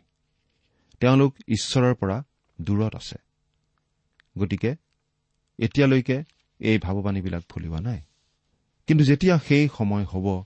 তেওঁলোক 0.99 1.35
ঈশ্বৰৰ 1.47 1.95
পৰা 1.95 2.23
দূৰত 2.61 2.95
আছে। 2.95 3.17
গতিকে 4.37 4.75
এতিয়ালৈকে 5.57 6.23
এই 6.59 6.77
ভাৱবাণীবিলাক 6.77 7.43
ফলিওৱা 7.49 7.79
নাই। 7.81 8.01
কিন্তু 8.87 9.03
যেতিয়া 9.03 9.39
সেই 9.39 9.69
সময় 9.77 10.03
হ'ব 10.03 10.43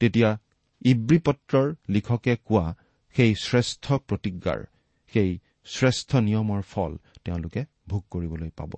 তেতিয়া 0.00 0.38
ইব্ৰী 0.84 1.18
পত্ৰৰ 1.18 1.74
লিখকে 1.88 2.36
কোৱা 2.36 2.74
সেই 3.16 3.34
শ্ৰেষ্ঠ 3.34 3.92
প্ৰতিজ্ঞাৰ 3.92 4.64
সেই 5.12 5.38
শ্ৰেষ্ঠ 5.64 6.16
নিয়মৰ 6.16 6.62
ফল 6.62 6.96
তেওঁলোকে 7.24 7.64
ভোগ 7.88 8.04
কৰিবলৈ 8.10 8.50
পাব। 8.56 8.72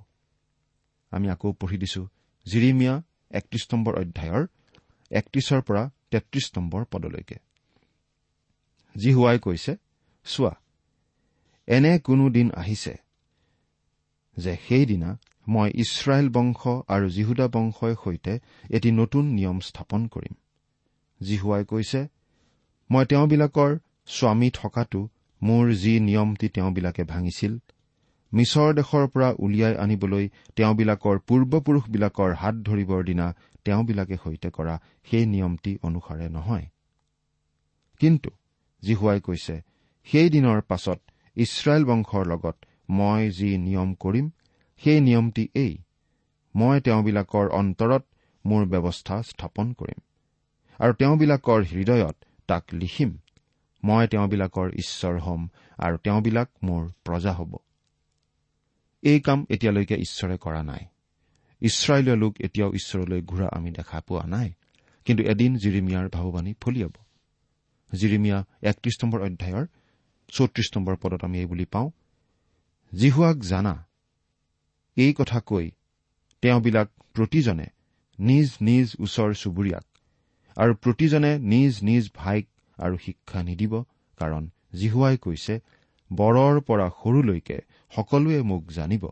আমি 1.12 1.26
আকৌ 1.30 1.48
পঢ়ি 1.52 1.76
দিছো। 1.82 2.02
জিৰিমিয়া 2.46 2.94
একত্ৰিশ 3.30 3.64
নম্বৰ 3.72 3.94
অধ্যায়ৰ 4.02 4.42
একত্ৰিশৰ 5.10 5.60
পৰা 5.62 5.82
তেত্ৰিশ 6.10 6.46
নম্বৰ 6.56 6.82
পদলৈকে। 6.92 7.36
যি 8.94 9.10
হোৱাই 9.12 9.38
কৈছে 9.38 9.72
চোৱা 10.26 10.52
এনে 11.68 11.92
কোনো 11.98 12.24
দিন 12.30 12.48
আহিছে 12.54 12.94
যে 14.36 14.52
সেইদিনা 14.68 15.10
মই 15.46 15.68
ইছৰাইল 15.82 16.26
বংশ 16.36 16.60
আৰু 16.94 17.06
জিহুদা 17.08 17.46
বংশৰ 17.54 17.92
সৈতে 18.04 18.32
এটি 18.70 18.88
নতুন 18.90 19.24
নিয়ম 19.36 19.58
স্থাপন 19.60 20.00
কৰিম। 20.06 20.34
জিহুৱাই 21.20 21.64
কৈছে 21.64 22.00
মই 22.90 23.04
তেওঁবিলাকৰ 23.04 23.70
স্বামী 24.06 24.48
থকাটো 24.54 25.00
মোৰ 25.42 25.64
যি 25.82 25.92
নিয়মটি 26.00 26.46
তেওঁবিলাকে 26.48 27.02
ভাঙিছিল 27.04 27.52
মিছৰ 28.32 28.74
দেশৰ 28.74 29.06
পৰা 29.06 29.28
উলিয়াই 29.38 29.74
আনিবলৈ 29.76 30.24
তেওঁবিলাকৰ 30.56 31.16
পূৰ্বপুৰুষবিলাকৰ 31.28 32.34
হাত 32.34 32.54
ধৰিবৰ 32.54 33.00
দিনা 33.04 33.26
তেওঁবিলাকে 33.64 34.16
সৈতে 34.16 34.50
কৰা 34.50 34.74
সেই 35.10 35.26
নিয়মটি 35.26 35.72
অনুসাৰে 35.82 36.28
নহয়। 36.28 36.66
কিন্তু 38.00 38.30
জিহুৱাই 38.82 39.20
কৈছে 39.20 39.56
সেই 40.06 40.28
দিনৰ 40.30 40.60
পাছত 40.60 40.98
ইছৰাইল 41.36 41.84
বংশৰ 41.84 42.24
লগত 42.26 42.56
মই 42.90 43.30
যি 43.30 43.50
নিয়ম 43.58 43.94
কৰিম 43.94 44.26
সেই 44.82 45.00
নিয়মটি 45.00 45.48
এই 45.54 45.72
মই 46.54 46.80
তেওঁবিলাকৰ 46.80 47.46
অন্তৰত 47.48 48.04
মোৰ 48.44 48.62
ব্যৱস্থা 48.66 49.16
স্থাপন 49.22 49.72
কৰিম 49.72 50.00
আৰু 50.80 50.92
তেওঁবিলাকৰ 50.92 51.60
হৃদয়ত 51.62 52.16
তাক 52.48 52.64
লিখিম। 52.74 53.10
মই 53.82 54.06
তেওঁবিলাকৰ 54.06 54.68
ঈশ্বৰ 54.76 55.18
হ'ম 55.18 55.42
আৰু 55.78 55.96
তেওঁবিলাক 55.96 56.48
মোৰ 56.62 56.82
প্ৰজা 57.04 57.32
হ'ব। 57.32 57.52
এই 59.02 59.20
কাম 59.20 59.46
এতিয়ালৈকে 59.50 59.96
ঈশ্বৰে 59.96 60.36
কৰা 60.38 60.62
নাই। 60.62 60.82
ইছৰাইলীয় 61.60 62.16
লোক 62.16 62.32
এতিয়াও 62.40 62.70
ঈশ্বৰলৈ 62.72 63.20
ঘূৰা 63.22 63.48
আমি 63.52 63.70
দেখা 63.70 64.00
পোৱা 64.00 64.26
নাই। 64.26 64.48
কিন্তু 65.06 65.22
এদিন 65.22 65.52
জিৰিমিয়াৰ 65.56 66.06
ভাৱবাণী 66.08 66.52
ফলিয়াব 66.60 66.94
জিৰিমিয়া 67.92 68.38
একত্ৰিশ 68.62 68.96
নম্বৰ 69.02 69.20
অধ্যায়ৰ 69.20 69.66
চৌত্ৰিশ 70.28 70.68
নম্বৰ 70.76 70.96
পদত 70.96 71.24
আমি 71.24 71.38
এই 71.38 71.46
বুলি 71.46 71.64
পাওঁ 71.64 71.90
জিহুৱাক 72.94 73.36
জানা 73.38 73.74
এই 74.96 75.12
কথা 75.12 75.40
কৈ 75.40 75.70
তেওঁবিলাক 76.42 76.88
প্ৰতিজনে 77.14 77.66
নিজ 78.18 78.48
নিজ 78.60 78.86
ওচৰ 79.00 79.30
চুবুৰীয়াক 79.34 79.86
আৰু 80.56 80.72
প্ৰতিজনে 80.74 81.32
নিজ 81.38 81.72
নিজ 81.82 82.04
ভাইক 82.14 82.46
আৰু 82.78 82.96
শিক্ষা 82.96 83.42
নিদিব 83.42 83.72
কাৰণ 84.20 84.50
জিহুৱাই 84.74 85.16
কৈছে 85.16 85.54
বৰৰ 86.12 86.60
পৰা 86.60 86.86
সৰুলৈকে 86.88 87.58
সকলোৱে 87.96 88.42
মোক 88.42 88.62
জানিব 88.72 89.04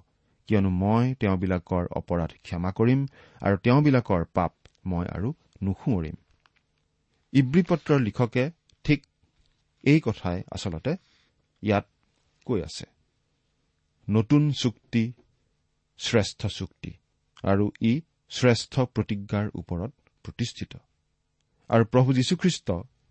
কিয়নো 0.49 0.71
মই 0.83 1.15
তেওঁবিলাকৰ 1.21 1.85
অপৰাধ 2.01 2.33
ক্ষমা 2.45 2.71
কৰিম 2.73 3.01
আৰু 3.41 3.57
তেওঁবিলাকৰ 3.65 4.23
পাপ 4.37 4.53
মই 4.87 5.07
আৰু 5.17 5.29
নুসুঁৱৰিম। 5.63 6.17
ইব্ৰী 7.33 7.63
পত্ৰৰ 7.69 8.01
লিখকে 8.01 8.45
ঠিক 8.85 9.01
এই 9.85 10.01
কথাই 10.01 10.39
আচলতে 10.53 10.93
ইয়াত 11.63 11.87
কৈ 12.47 12.61
আছে। 12.63 12.87
নতুন 14.09 14.43
চুক্তি 14.53 15.13
শ্ৰেষ্ঠ 15.99 16.41
চুক্তি 16.47 16.93
আৰু 17.45 17.65
ই 17.83 17.93
শ্ৰেষ্ঠ 18.31 18.75
প্ৰতিজ্ঞাৰ 18.95 19.47
ওপৰত 19.55 19.93
প্ৰতিষ্ঠিত। 20.25 20.73
আৰু 21.71 21.85
প্ৰভু 21.85 22.09
যীশুখ্ৰীষ্ট 22.13 22.69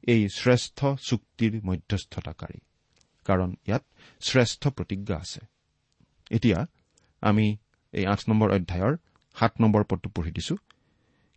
এই 0.07 0.21
শ্ৰেষ্ঠ 0.29 0.79
চুক্তিৰ 1.09 1.53
মধ্যস্থতাকাৰী 1.63 2.59
কাৰণ 3.25 3.49
ইয়াত 3.67 3.83
শ্ৰেষ্ঠ 4.21 4.67
প্ৰতিজ্ঞা 4.67 5.15
আছে। 5.17 5.41
এতিয়া 6.31 6.67
আমি 7.21 7.57
এই 7.93 8.05
আঠ 8.05 8.29
নম্বৰ 8.29 8.49
অধ্যায়ৰ 8.51 8.93
সাত 9.35 9.53
নম্বৰ 9.61 9.83
পদটো 9.83 10.09
পঢ়ি 10.09 10.31
দিছো। 10.31 10.55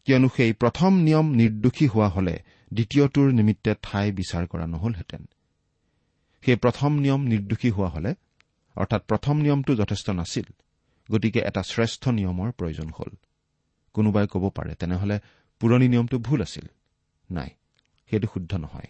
কিয়নো 0.04 0.28
সেই 0.36 0.52
প্ৰথম 0.52 0.92
নিয়ম 1.00 1.26
নিৰ্দোষী 1.34 1.86
হোৱা 1.86 2.08
হলে 2.08 2.34
দ্বিতীয়টোৰ 2.72 3.32
নিমিত্তে 3.32 3.74
ঠাই 3.82 4.12
বিচাৰ 4.12 4.46
কৰা 4.46 4.66
নহলহেঁতেন। 4.66 5.22
সেই 6.42 6.56
প্ৰথম 6.56 6.90
নিয়ম 6.98 7.20
নিৰ্দোষী 7.26 7.70
হোৱা 7.70 7.88
হলে 7.88 8.14
অৰ্থাৎ 8.76 9.02
প্ৰথম 9.04 9.36
নিয়মটো 9.36 9.72
যথেষ্ট 9.74 10.10
নাছিল 10.10 10.46
গতিকে 11.10 11.40
এটা 11.40 11.62
শ্ৰেষ্ঠ 11.62 12.08
নিয়মৰ 12.08 12.50
প্ৰয়োজন 12.52 12.88
হ'ল। 12.90 13.10
কোনোবাই 13.94 14.26
ক'ব 14.26 14.44
পাৰে 14.48 14.74
তেনেহলে 14.74 15.16
পুৰণি 15.60 15.88
নিয়মটো 15.88 16.18
ভুল 16.18 16.42
আছিল। 16.42 16.66
নাই 17.30 17.50
সেইটো 18.10 18.28
শুদ্ধ 18.34 18.54
নহয়। 18.54 18.88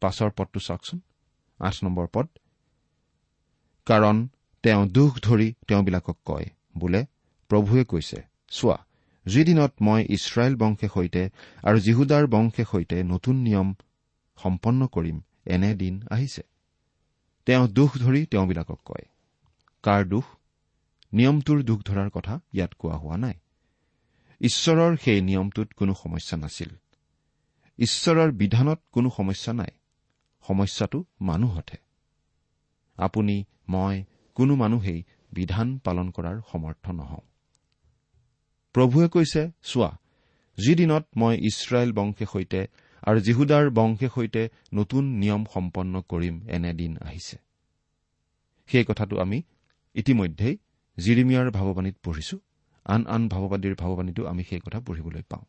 পাছৰ 0.00 0.30
পদটো 0.36 0.60
চাওকচোন 0.60 1.00
আঠ 1.60 1.74
নম্বৰ 1.84 2.06
পদ। 2.12 2.26
কাৰণ 3.86 4.28
তেওঁ 4.68 4.86
দুখ 4.86 5.18
ধৰি 5.22 5.54
তেওঁবিলাকক 5.68 6.16
কয় 6.24 6.46
বোলে 6.78 7.06
প্ৰভুৱে 7.48 7.84
কৈছে 7.84 8.18
চোৱা 8.48 8.76
যিদিনত 9.26 9.72
মই 9.80 10.06
ইছৰাইল 10.10 10.56
বংশে 10.56 10.88
সৈতে 10.94 11.22
আৰু 11.62 11.78
জিহুদাৰ 11.78 12.26
বংশে 12.26 12.64
সৈতে 12.64 13.02
নতুন 13.02 13.36
নিয়ম 13.36 13.74
সম্পন্ন 14.42 14.86
কৰিম 14.86 15.20
এনে 15.46 15.74
দিন 15.74 16.02
আহিছে। 16.10 16.42
তেওঁ 17.46 17.68
দুখ 17.68 17.98
ধৰি 17.98 18.26
তেওঁবিলাকক 18.26 18.80
কয় 18.84 19.06
কাৰ 19.82 20.04
দুখ? 20.04 20.24
নিয়মটোৰ 21.12 21.62
দুখ 21.62 21.80
ধৰাৰ 21.82 22.10
কথা 22.10 22.40
ইয়াত 22.54 22.72
কোৱা 22.78 22.96
হোৱা 22.96 23.16
নাই। 23.16 23.34
ঈশ্বৰৰ 24.40 24.96
সেই 24.96 25.20
নিয়মটোত 25.20 25.68
কোনো 25.72 25.94
সমস্যা 25.94 26.36
নাছিল। 26.38 26.68
ঈশ্বৰৰ 27.78 28.30
বিধানত 28.32 28.80
কোনো 28.92 29.10
সমস্যা 29.16 29.52
নাই। 29.52 29.70
সমস্যাটো 30.42 31.04
মানুহতহে। 31.20 31.78
আপুনি 32.96 33.44
মই 33.68 34.04
কোনো 34.38 34.54
মানুহেই 34.62 35.00
বিধান 35.32 35.68
পালন 35.84 36.06
কৰাৰ 36.16 36.36
সমৰ্থ 36.50 36.84
নহওঁ। 36.98 37.24
প্ৰভুৱে 38.74 39.06
কৈছে 39.14 39.42
চোৱা 39.62 39.90
যিদিনত 40.58 41.04
মই 41.20 41.34
ইছৰাইল 41.48 41.90
বংশে 41.98 42.26
সৈতে 42.32 42.60
আৰু 43.02 43.18
জিহুদাৰ 43.20 43.64
বংশে 43.70 44.08
সৈতে 44.14 44.42
নতুন 44.74 45.04
নিয়ম 45.20 45.42
সম্পন্ন 45.54 45.94
কৰিম 46.08 46.36
এনে 46.48 46.72
দিন 46.72 46.92
আহিছে। 47.00 47.36
সেই 48.68 48.84
কথাটো 48.84 49.14
আমি 49.24 49.38
ইতিমধ্যেই 49.94 50.54
জিৰিমিয়াৰ 50.98 51.48
ভাৱবাণীত 51.50 51.96
পঢ়িছো। 52.04 52.36
আন 52.86 53.02
আন 53.14 53.22
ভাৱবাদীৰ 53.28 53.74
ভাৱবাণীতো 53.74 54.22
আমি 54.26 54.42
সেই 54.48 54.60
কথা 54.60 54.78
পঢ়িবলৈ 54.80 55.22
পাওঁ। 55.30 55.44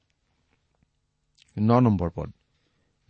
ন 1.57 1.69
নম্বৰ 1.79 2.09
পদ। 2.15 2.29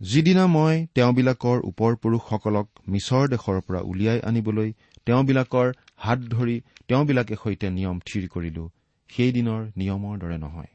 যিদিনা 0.00 0.44
মই 0.46 0.74
তেওঁবিলাকৰ 0.94 1.58
ওপৰ 1.64 1.92
পুৰুষসকলক 2.02 2.66
মিছৰ 2.88 3.24
দেশৰ 3.28 3.58
পৰা 3.66 3.80
উলিয়াই 3.90 4.20
আনিবলৈ 4.20 4.68
তেওঁবিলাকৰ 5.06 5.72
হাত 5.96 6.18
ধৰি 6.18 6.60
তেওঁবিলাকে 6.88 7.34
সৈতে 7.34 7.70
নিয়ম 7.70 8.00
থিৰ 8.06 8.28
কৰিলো। 8.28 8.64
সেইদিনৰ 9.10 9.60
নিয়মৰ 9.76 10.18
দৰে 10.18 10.38
নহয়। 10.38 10.72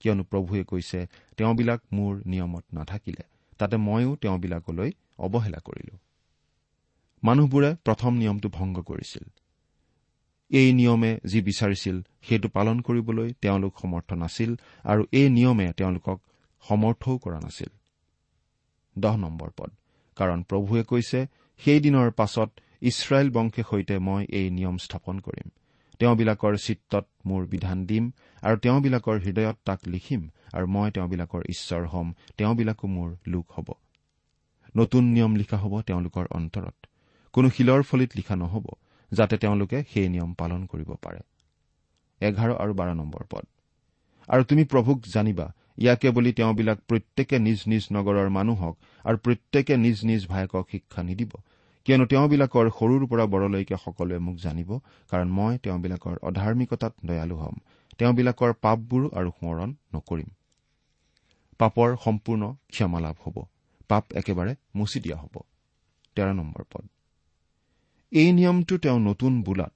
কিয়নো 0.00 0.24
প্ৰভুৱে 0.24 0.64
কৈছে 0.64 1.06
তেওঁবিলাক 1.36 1.80
মোৰ 1.92 2.22
নিয়মত 2.26 2.64
নাথাকিলে। 2.72 3.24
তাতে 3.58 3.76
ময়ো 3.76 4.16
তেওঁবিলাকলৈ 4.16 4.90
অৱহেলা 5.18 5.58
কৰিলো। 5.58 5.94
মানুহবোৰে 7.22 7.70
প্ৰথম 7.84 8.12
নিয়মটো 8.14 8.48
ভংগ 8.48 8.76
কৰিছিল। 8.80 9.24
এই 10.50 10.72
নিয়মে 10.72 11.20
যি 11.24 11.42
বিচাৰিছিল 11.42 11.96
সেইটো 12.22 12.48
পালন 12.48 12.80
কৰিবলৈ 12.80 13.32
তেওঁলোক 13.42 13.72
সমৰ্থ 13.82 14.12
নাছিল 14.12 14.56
আৰু 14.84 15.02
এই 15.12 15.28
নিয়মে 15.28 15.72
তেওঁলোকক 15.72 16.18
সমৰ্থও 16.68 17.18
কৰা 17.18 17.40
নাছিল। 17.40 17.68
দহ 18.98 19.16
নম্বৰ 19.16 19.50
পদ। 19.56 19.70
কাৰণ 20.16 20.42
প্ৰভুৱে 20.42 20.82
কৈছে 20.82 21.26
সেইদিনৰ 21.58 22.10
পাছত 22.10 22.50
ইছৰাইল 22.82 23.30
বংশে 23.30 23.62
সৈতে 23.70 23.98
মই 23.98 24.26
এই 24.28 24.50
নিয়ম 24.50 24.76
স্থাপন 24.76 25.18
কৰিম। 25.18 25.48
তেওঁবিলাকৰ 25.98 26.56
চিত্তত 26.56 27.06
মোৰ 27.26 27.46
বিধান 27.46 27.86
দিম 27.86 28.10
আৰু 28.42 28.56
তেওঁবিলাকৰ 28.56 29.18
হৃদয়ত 29.18 29.56
তাক 29.64 29.80
লিখিম 29.86 30.28
আৰু 30.52 30.66
মই 30.66 30.90
তেওঁবিলাকৰ 30.90 31.42
ঈশ্বৰ 31.48 31.86
হ'ম। 31.86 32.12
তেওঁবিলাকো 32.36 32.86
মোৰ 32.86 33.16
লোক 33.26 33.46
হ'ব। 33.52 33.68
নতুন 34.76 35.04
নিয়ম 35.04 35.36
লিখা 35.36 35.56
হ'ব 35.56 35.80
তেওঁলোকৰ 35.80 36.26
অন্তৰত। 36.30 36.86
কোনো 37.32 37.50
শিলৰ 37.50 37.82
ফলিত 37.82 38.10
লিখা 38.16 38.36
নহ'ব 38.36 38.66
যাতে 39.12 39.36
তেওঁলোকে 39.36 39.84
সেই 39.92 40.08
নিয়ম 40.08 40.34
পালন 40.34 40.66
কৰিব 40.66 40.90
পাৰে। 41.02 41.20
এঘাৰ 42.20 42.50
আৰু 42.56 42.74
বাৰ 42.74 42.94
নম্বৰ 42.94 43.24
পদ। 43.30 43.44
আৰু 44.28 44.44
তুমি 44.44 44.64
প্ৰভুক 44.64 45.02
জানিবা 45.06 45.54
ইয়াকে 45.78 46.10
বুলি 46.10 46.32
তেওঁবিলাক 46.32 46.78
প্ৰত্যেকে 46.88 47.38
নিজ 47.38 47.60
নিজ 47.66 47.88
নগৰৰ 47.92 48.28
মানুহক 48.28 48.78
আৰু 49.04 49.16
প্ৰত্যেকে 49.16 49.76
নিজ 49.76 50.04
নিজ 50.04 50.26
ভায়েকক 50.26 50.66
শিক্ষা 50.72 51.02
নিদিব। 51.02 51.30
কিয়নো 51.88 52.06
তেওঁবিলাকৰ 52.06 52.66
সৰুৰ 52.68 53.04
পৰা 53.06 53.24
বৰলৈকে 53.26 53.76
সকলোৱে 53.84 54.18
মোক 54.18 54.36
জানিব 54.36 54.70
কাৰণ 55.10 55.28
মই 55.28 55.58
তেওঁবিলাকৰ 55.58 56.16
অধাৰ্মিকতাত 56.22 56.92
দয়ালু 57.04 57.36
হ'ম। 57.36 57.56
তেওঁবিলাকৰ 57.98 58.52
পাপবোৰ 58.52 59.02
আৰু 59.18 59.30
সোঁৱৰণ 59.30 59.70
নকৰিম। 59.94 60.28
পাপৰ 61.58 61.96
সম্পূৰ্ণ 62.04 62.52
ক্ষমা 62.68 63.00
লাভ 63.00 63.16
হ'ব। 63.24 63.36
পাপ 63.88 64.04
একেবাৰে 64.12 64.54
মুচি 64.74 65.00
দিয়া 65.00 65.16
হ'ব। 65.16 65.34
তেৰ 66.14 66.34
নম্বৰ 66.34 66.64
পদ। 66.72 66.84
এই 68.12 68.32
নিয়মটো 68.32 68.78
তেওঁ 68.78 69.00
নতুন 69.00 69.42
বোলাত 69.42 69.72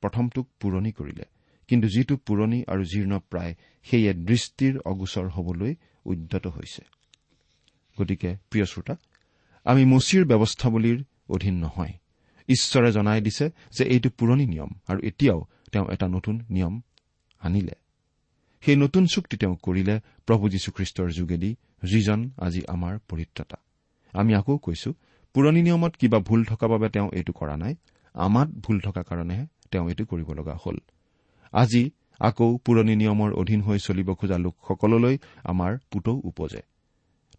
প্ৰথমটোক 0.00 0.46
পুৰণি 0.60 0.92
কৰিলে। 0.92 1.24
কিন্তু 1.68 1.88
যিটো 1.88 2.16
পুৰণি 2.16 2.64
আৰু 2.66 2.82
জীৰ্ণ 2.84 3.18
প্ৰায় 3.18 3.54
সেয়ে 3.82 4.12
দৃষ্টিৰ 4.14 4.78
অগোচৰ 4.78 5.28
হবলৈ 5.28 5.74
উদ্যত 6.04 6.46
হৈছে। 6.46 6.82
গতিকে 7.98 8.30
প্ৰিয় 8.50 8.64
শ্ৰোতা 8.64 8.94
আমি 9.64 9.84
মচিৰ 9.84 10.24
ব্যৱস্থাৱলীৰ 10.24 11.04
অধীন 11.30 11.54
নহয়। 11.54 11.94
ঈশ্বৰে 12.48 12.92
জনাই 12.92 13.20
দিছে 13.20 13.46
যে 13.72 13.84
এইটো 13.84 14.08
পুৰণি 14.18 14.46
নিয়ম 14.46 14.70
আৰু 14.88 15.00
এতিয়াও 15.02 15.40
তেওঁ 15.72 15.86
এটা 15.90 16.06
নতুন 16.08 16.34
নিয়ম 16.50 16.74
আনিলে। 17.40 17.76
সেই 18.62 18.76
নতুন 18.76 19.06
চুক্তি 19.06 19.36
তেওঁ 19.36 19.54
কৰিলে 19.62 19.94
প্ৰভু 20.26 20.44
যীশুখ্ৰীষ্টৰ 20.48 21.08
যোগেদি 21.10 21.50
যিজন 21.82 22.30
আজি 22.38 22.62
আমাৰ 22.68 22.94
পৰিত্ৰতা। 23.08 23.58
আমি 24.12 24.34
আকৌ 24.34 24.58
কৈছো 24.58 24.90
পুৰণি 25.34 25.62
নিয়মত 25.62 25.92
কিবা 25.96 26.18
ভুল 26.18 26.40
থকা 26.44 26.66
বাবে 26.68 26.88
তেওঁ 26.88 27.08
এইটো 27.12 27.32
কৰা 27.32 27.56
নাই 27.56 27.74
আমাত 28.14 28.48
ভুল 28.48 28.80
থকা 28.80 29.02
কাৰণেহে 29.02 29.44
তেওঁ 29.70 29.88
এইটো 29.88 30.04
কৰিব 30.04 30.28
লগা 30.32 30.54
হ'ল। 30.66 30.78
আজি 31.52 31.90
আকৌ 32.20 32.58
পুৰণি 32.64 32.94
নিয়মৰ 32.96 33.30
অধীন 33.32 33.60
হৈ 33.62 33.78
চলিব 33.78 34.08
খোজা 34.14 34.38
লোকসকললৈ 34.38 35.18
আমাৰ 35.44 35.78
পুতৌ 35.90 36.16
উপজে। 36.24 36.62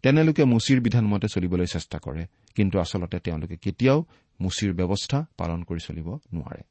তেনেলোকে 0.02 0.42
মুচিৰ 0.44 0.80
বিধানমতে 0.80 1.26
চলিবলৈ 1.34 1.66
চেষ্টা 1.66 1.98
কৰে 1.98 2.26
কিন্তু 2.54 2.78
আচলতে 2.78 3.18
তেওঁলোকে 3.18 3.56
কেতিয়াও 3.56 4.04
মুচিৰ 4.40 4.72
ব্যৱস্থা 4.74 5.26
পালন 5.36 5.62
কৰি 5.62 5.80
চলিব 5.80 6.08
নোৱাৰে। 6.34 6.62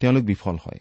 তেওঁলোক 0.00 0.24
বিফল 0.24 0.56
হয়। 0.56 0.80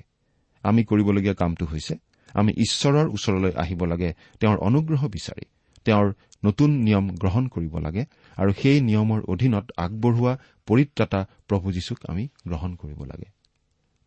আমি 0.63 0.83
কৰিবলগীয়া 0.83 1.33
কামটো 1.33 1.65
হৈছে 1.65 1.95
আমি 2.33 2.51
ঈশ্বৰৰ 2.53 3.07
ওচৰলৈ 3.07 3.51
আহিব 3.55 3.85
লাগে 3.85 4.13
তেওঁৰ 4.39 4.57
অনুগ্ৰহ 4.57 5.07
বিচাৰি 5.07 5.45
তেওঁৰ 5.85 6.13
নতুন 6.45 6.69
নিয়ম 6.71 7.09
গ্ৰহণ 7.09 7.47
কৰিব 7.47 7.77
লাগে 7.77 8.05
আৰু 8.35 8.53
সেই 8.61 8.81
নিয়মৰ 8.81 9.21
অধীনত 9.21 9.71
আগবঢ়োৱা 9.77 10.37
পৰিত্ৰাতা 10.65 11.25
প্ৰভু 11.47 11.71
যীশুক 11.71 11.99
আমি 12.07 12.27
গ্ৰহণ 12.47 12.75
কৰিব 12.75 13.03
লাগে। 13.03 13.25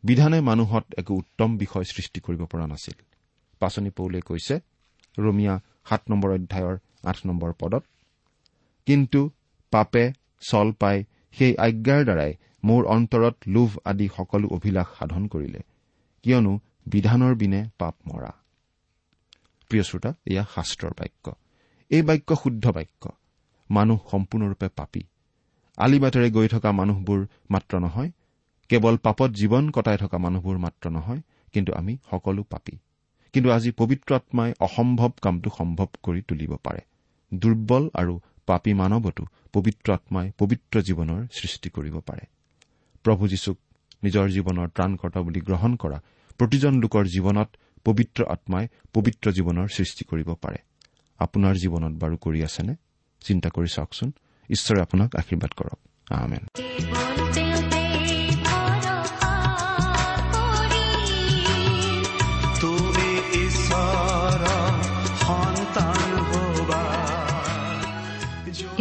বিধানে 0.03 0.41
মানুহত 0.41 0.85
একো 0.99 1.15
উত্তম 1.15 1.57
বিষয় 1.57 1.85
সৃষ্টি 1.85 2.21
কৰিব 2.21 2.45
পৰা 2.45 2.67
নাছিল। 2.67 2.95
পাচনি 3.59 3.91
পৌলে 3.91 4.21
কৈছে 4.21 4.61
ৰমিয়া 5.19 5.61
সাত 5.89 6.03
নম্বৰ 6.11 6.31
অধ্যায়ৰ 6.31 6.79
আঠ 7.05 7.17
নম্বৰ 7.27 7.53
পদত 7.59 7.85
কিন্তু 8.87 9.31
পাপে 9.77 10.05
চল 10.43 10.69
পাই 10.81 10.99
সেই 11.37 11.53
আজ্ঞাৰ 11.67 12.03
দ্বাৰাই 12.09 12.33
মোৰ 12.65 12.83
অন্তৰত 12.97 13.37
লোভ 13.55 13.71
আদি 13.85 14.07
সকলো 14.17 14.47
অভিলাষ 14.57 14.89
সাধন 14.99 15.23
কৰিলে। 15.33 15.61
কিয়নো 16.25 16.53
বিধানৰ 16.87 17.35
বিনে 17.35 17.61
পাপ 17.81 17.95
মৰা। 18.09 18.33
প্ৰিয় 19.71 19.85
শ্ৰোতা 19.89 20.11
এয়া 20.27 20.45
শাস্ত্ৰৰ 20.55 20.93
বাক্য। 21.01 21.27
এই 21.91 22.03
বাক্য 22.03 22.29
শুদ্ধ 22.43 22.65
বাক্য। 22.79 23.05
মানুহ 23.71 23.99
সম্পূৰ্ণৰূপে 24.11 24.69
পাপী। 24.79 25.03
আলিবাটেৰে 25.79 26.29
গৈ 26.31 26.49
থকা 26.49 26.71
মানুহবোৰ 26.73 27.21
মাত্ৰ 27.51 27.75
নহয়। 27.81 28.11
কেৱল 28.71 28.97
পাপত 28.97 29.31
জীৱন 29.41 29.65
কটাই 29.71 29.99
থকা 30.03 30.19
মানুহবোৰ 30.19 30.57
মাত্ৰ 30.59 30.85
নহয় 30.91 31.21
কিন্তু 31.55 31.71
আমি 31.73 31.93
সকলো 32.11 32.43
পাপী। 32.53 32.75
কিন্তু 33.35 33.49
আজি 33.51 33.71
পবিত্ৰ 33.81 34.11
আত্মাই 34.15 34.51
অসম্ভৱ 34.61 35.13
কামটো 35.23 35.51
সম্ভৱ 35.59 35.89
কৰি 36.03 36.21
তুলিব 36.29 36.53
পাৰে। 36.63 36.83
দুৰ্বল 37.33 37.85
আৰু 37.95 38.15
পাপী 38.47 38.75
মানৱতো 38.75 39.25
পবিত্ৰ 39.53 39.93
আত্মাই 39.93 40.33
পবিত্ৰ 40.39 40.81
জীৱনৰ 40.81 41.27
সৃষ্টি 41.33 41.71
কৰিব 41.71 42.01
পাৰে। 42.01 42.27
প্ৰভু 43.03 43.29
যীশুক 43.29 43.59
নিজৰ 44.05 44.29
জীৱনৰ 44.29 44.69
ত্ৰাণকৰ্তা 44.69 45.21
বুলি 45.21 45.41
গ্ৰহণ 45.41 45.77
কৰা 45.77 46.01
প্ৰতিজন 46.39 46.81
লোকৰ 46.81 47.05
জীৱনত 47.05 47.49
পবিত্ৰ 47.85 48.25
আত্মাই 48.25 48.69
পবিত্ৰ 48.93 49.31
জীৱনৰ 49.31 49.69
সৃষ্টি 49.69 50.05
কৰিব 50.05 50.35
পাৰে। 50.35 50.57
আপোনাৰ 51.19 51.55
জীৱনত 51.55 51.93
বাৰু 51.93 52.17
কৰি 52.17 52.45
আছেনে? 52.45 52.75
চিন্তা 53.21 53.49
কৰি 53.49 53.69
চাওকচোন। 53.69 54.13
ঈশ্বৰে 54.51 54.81
আপোনাক 54.83 55.17
আশীৰ্বাদ 55.17 55.51
কৰক। 55.51 55.79
আমেন। 56.11 57.46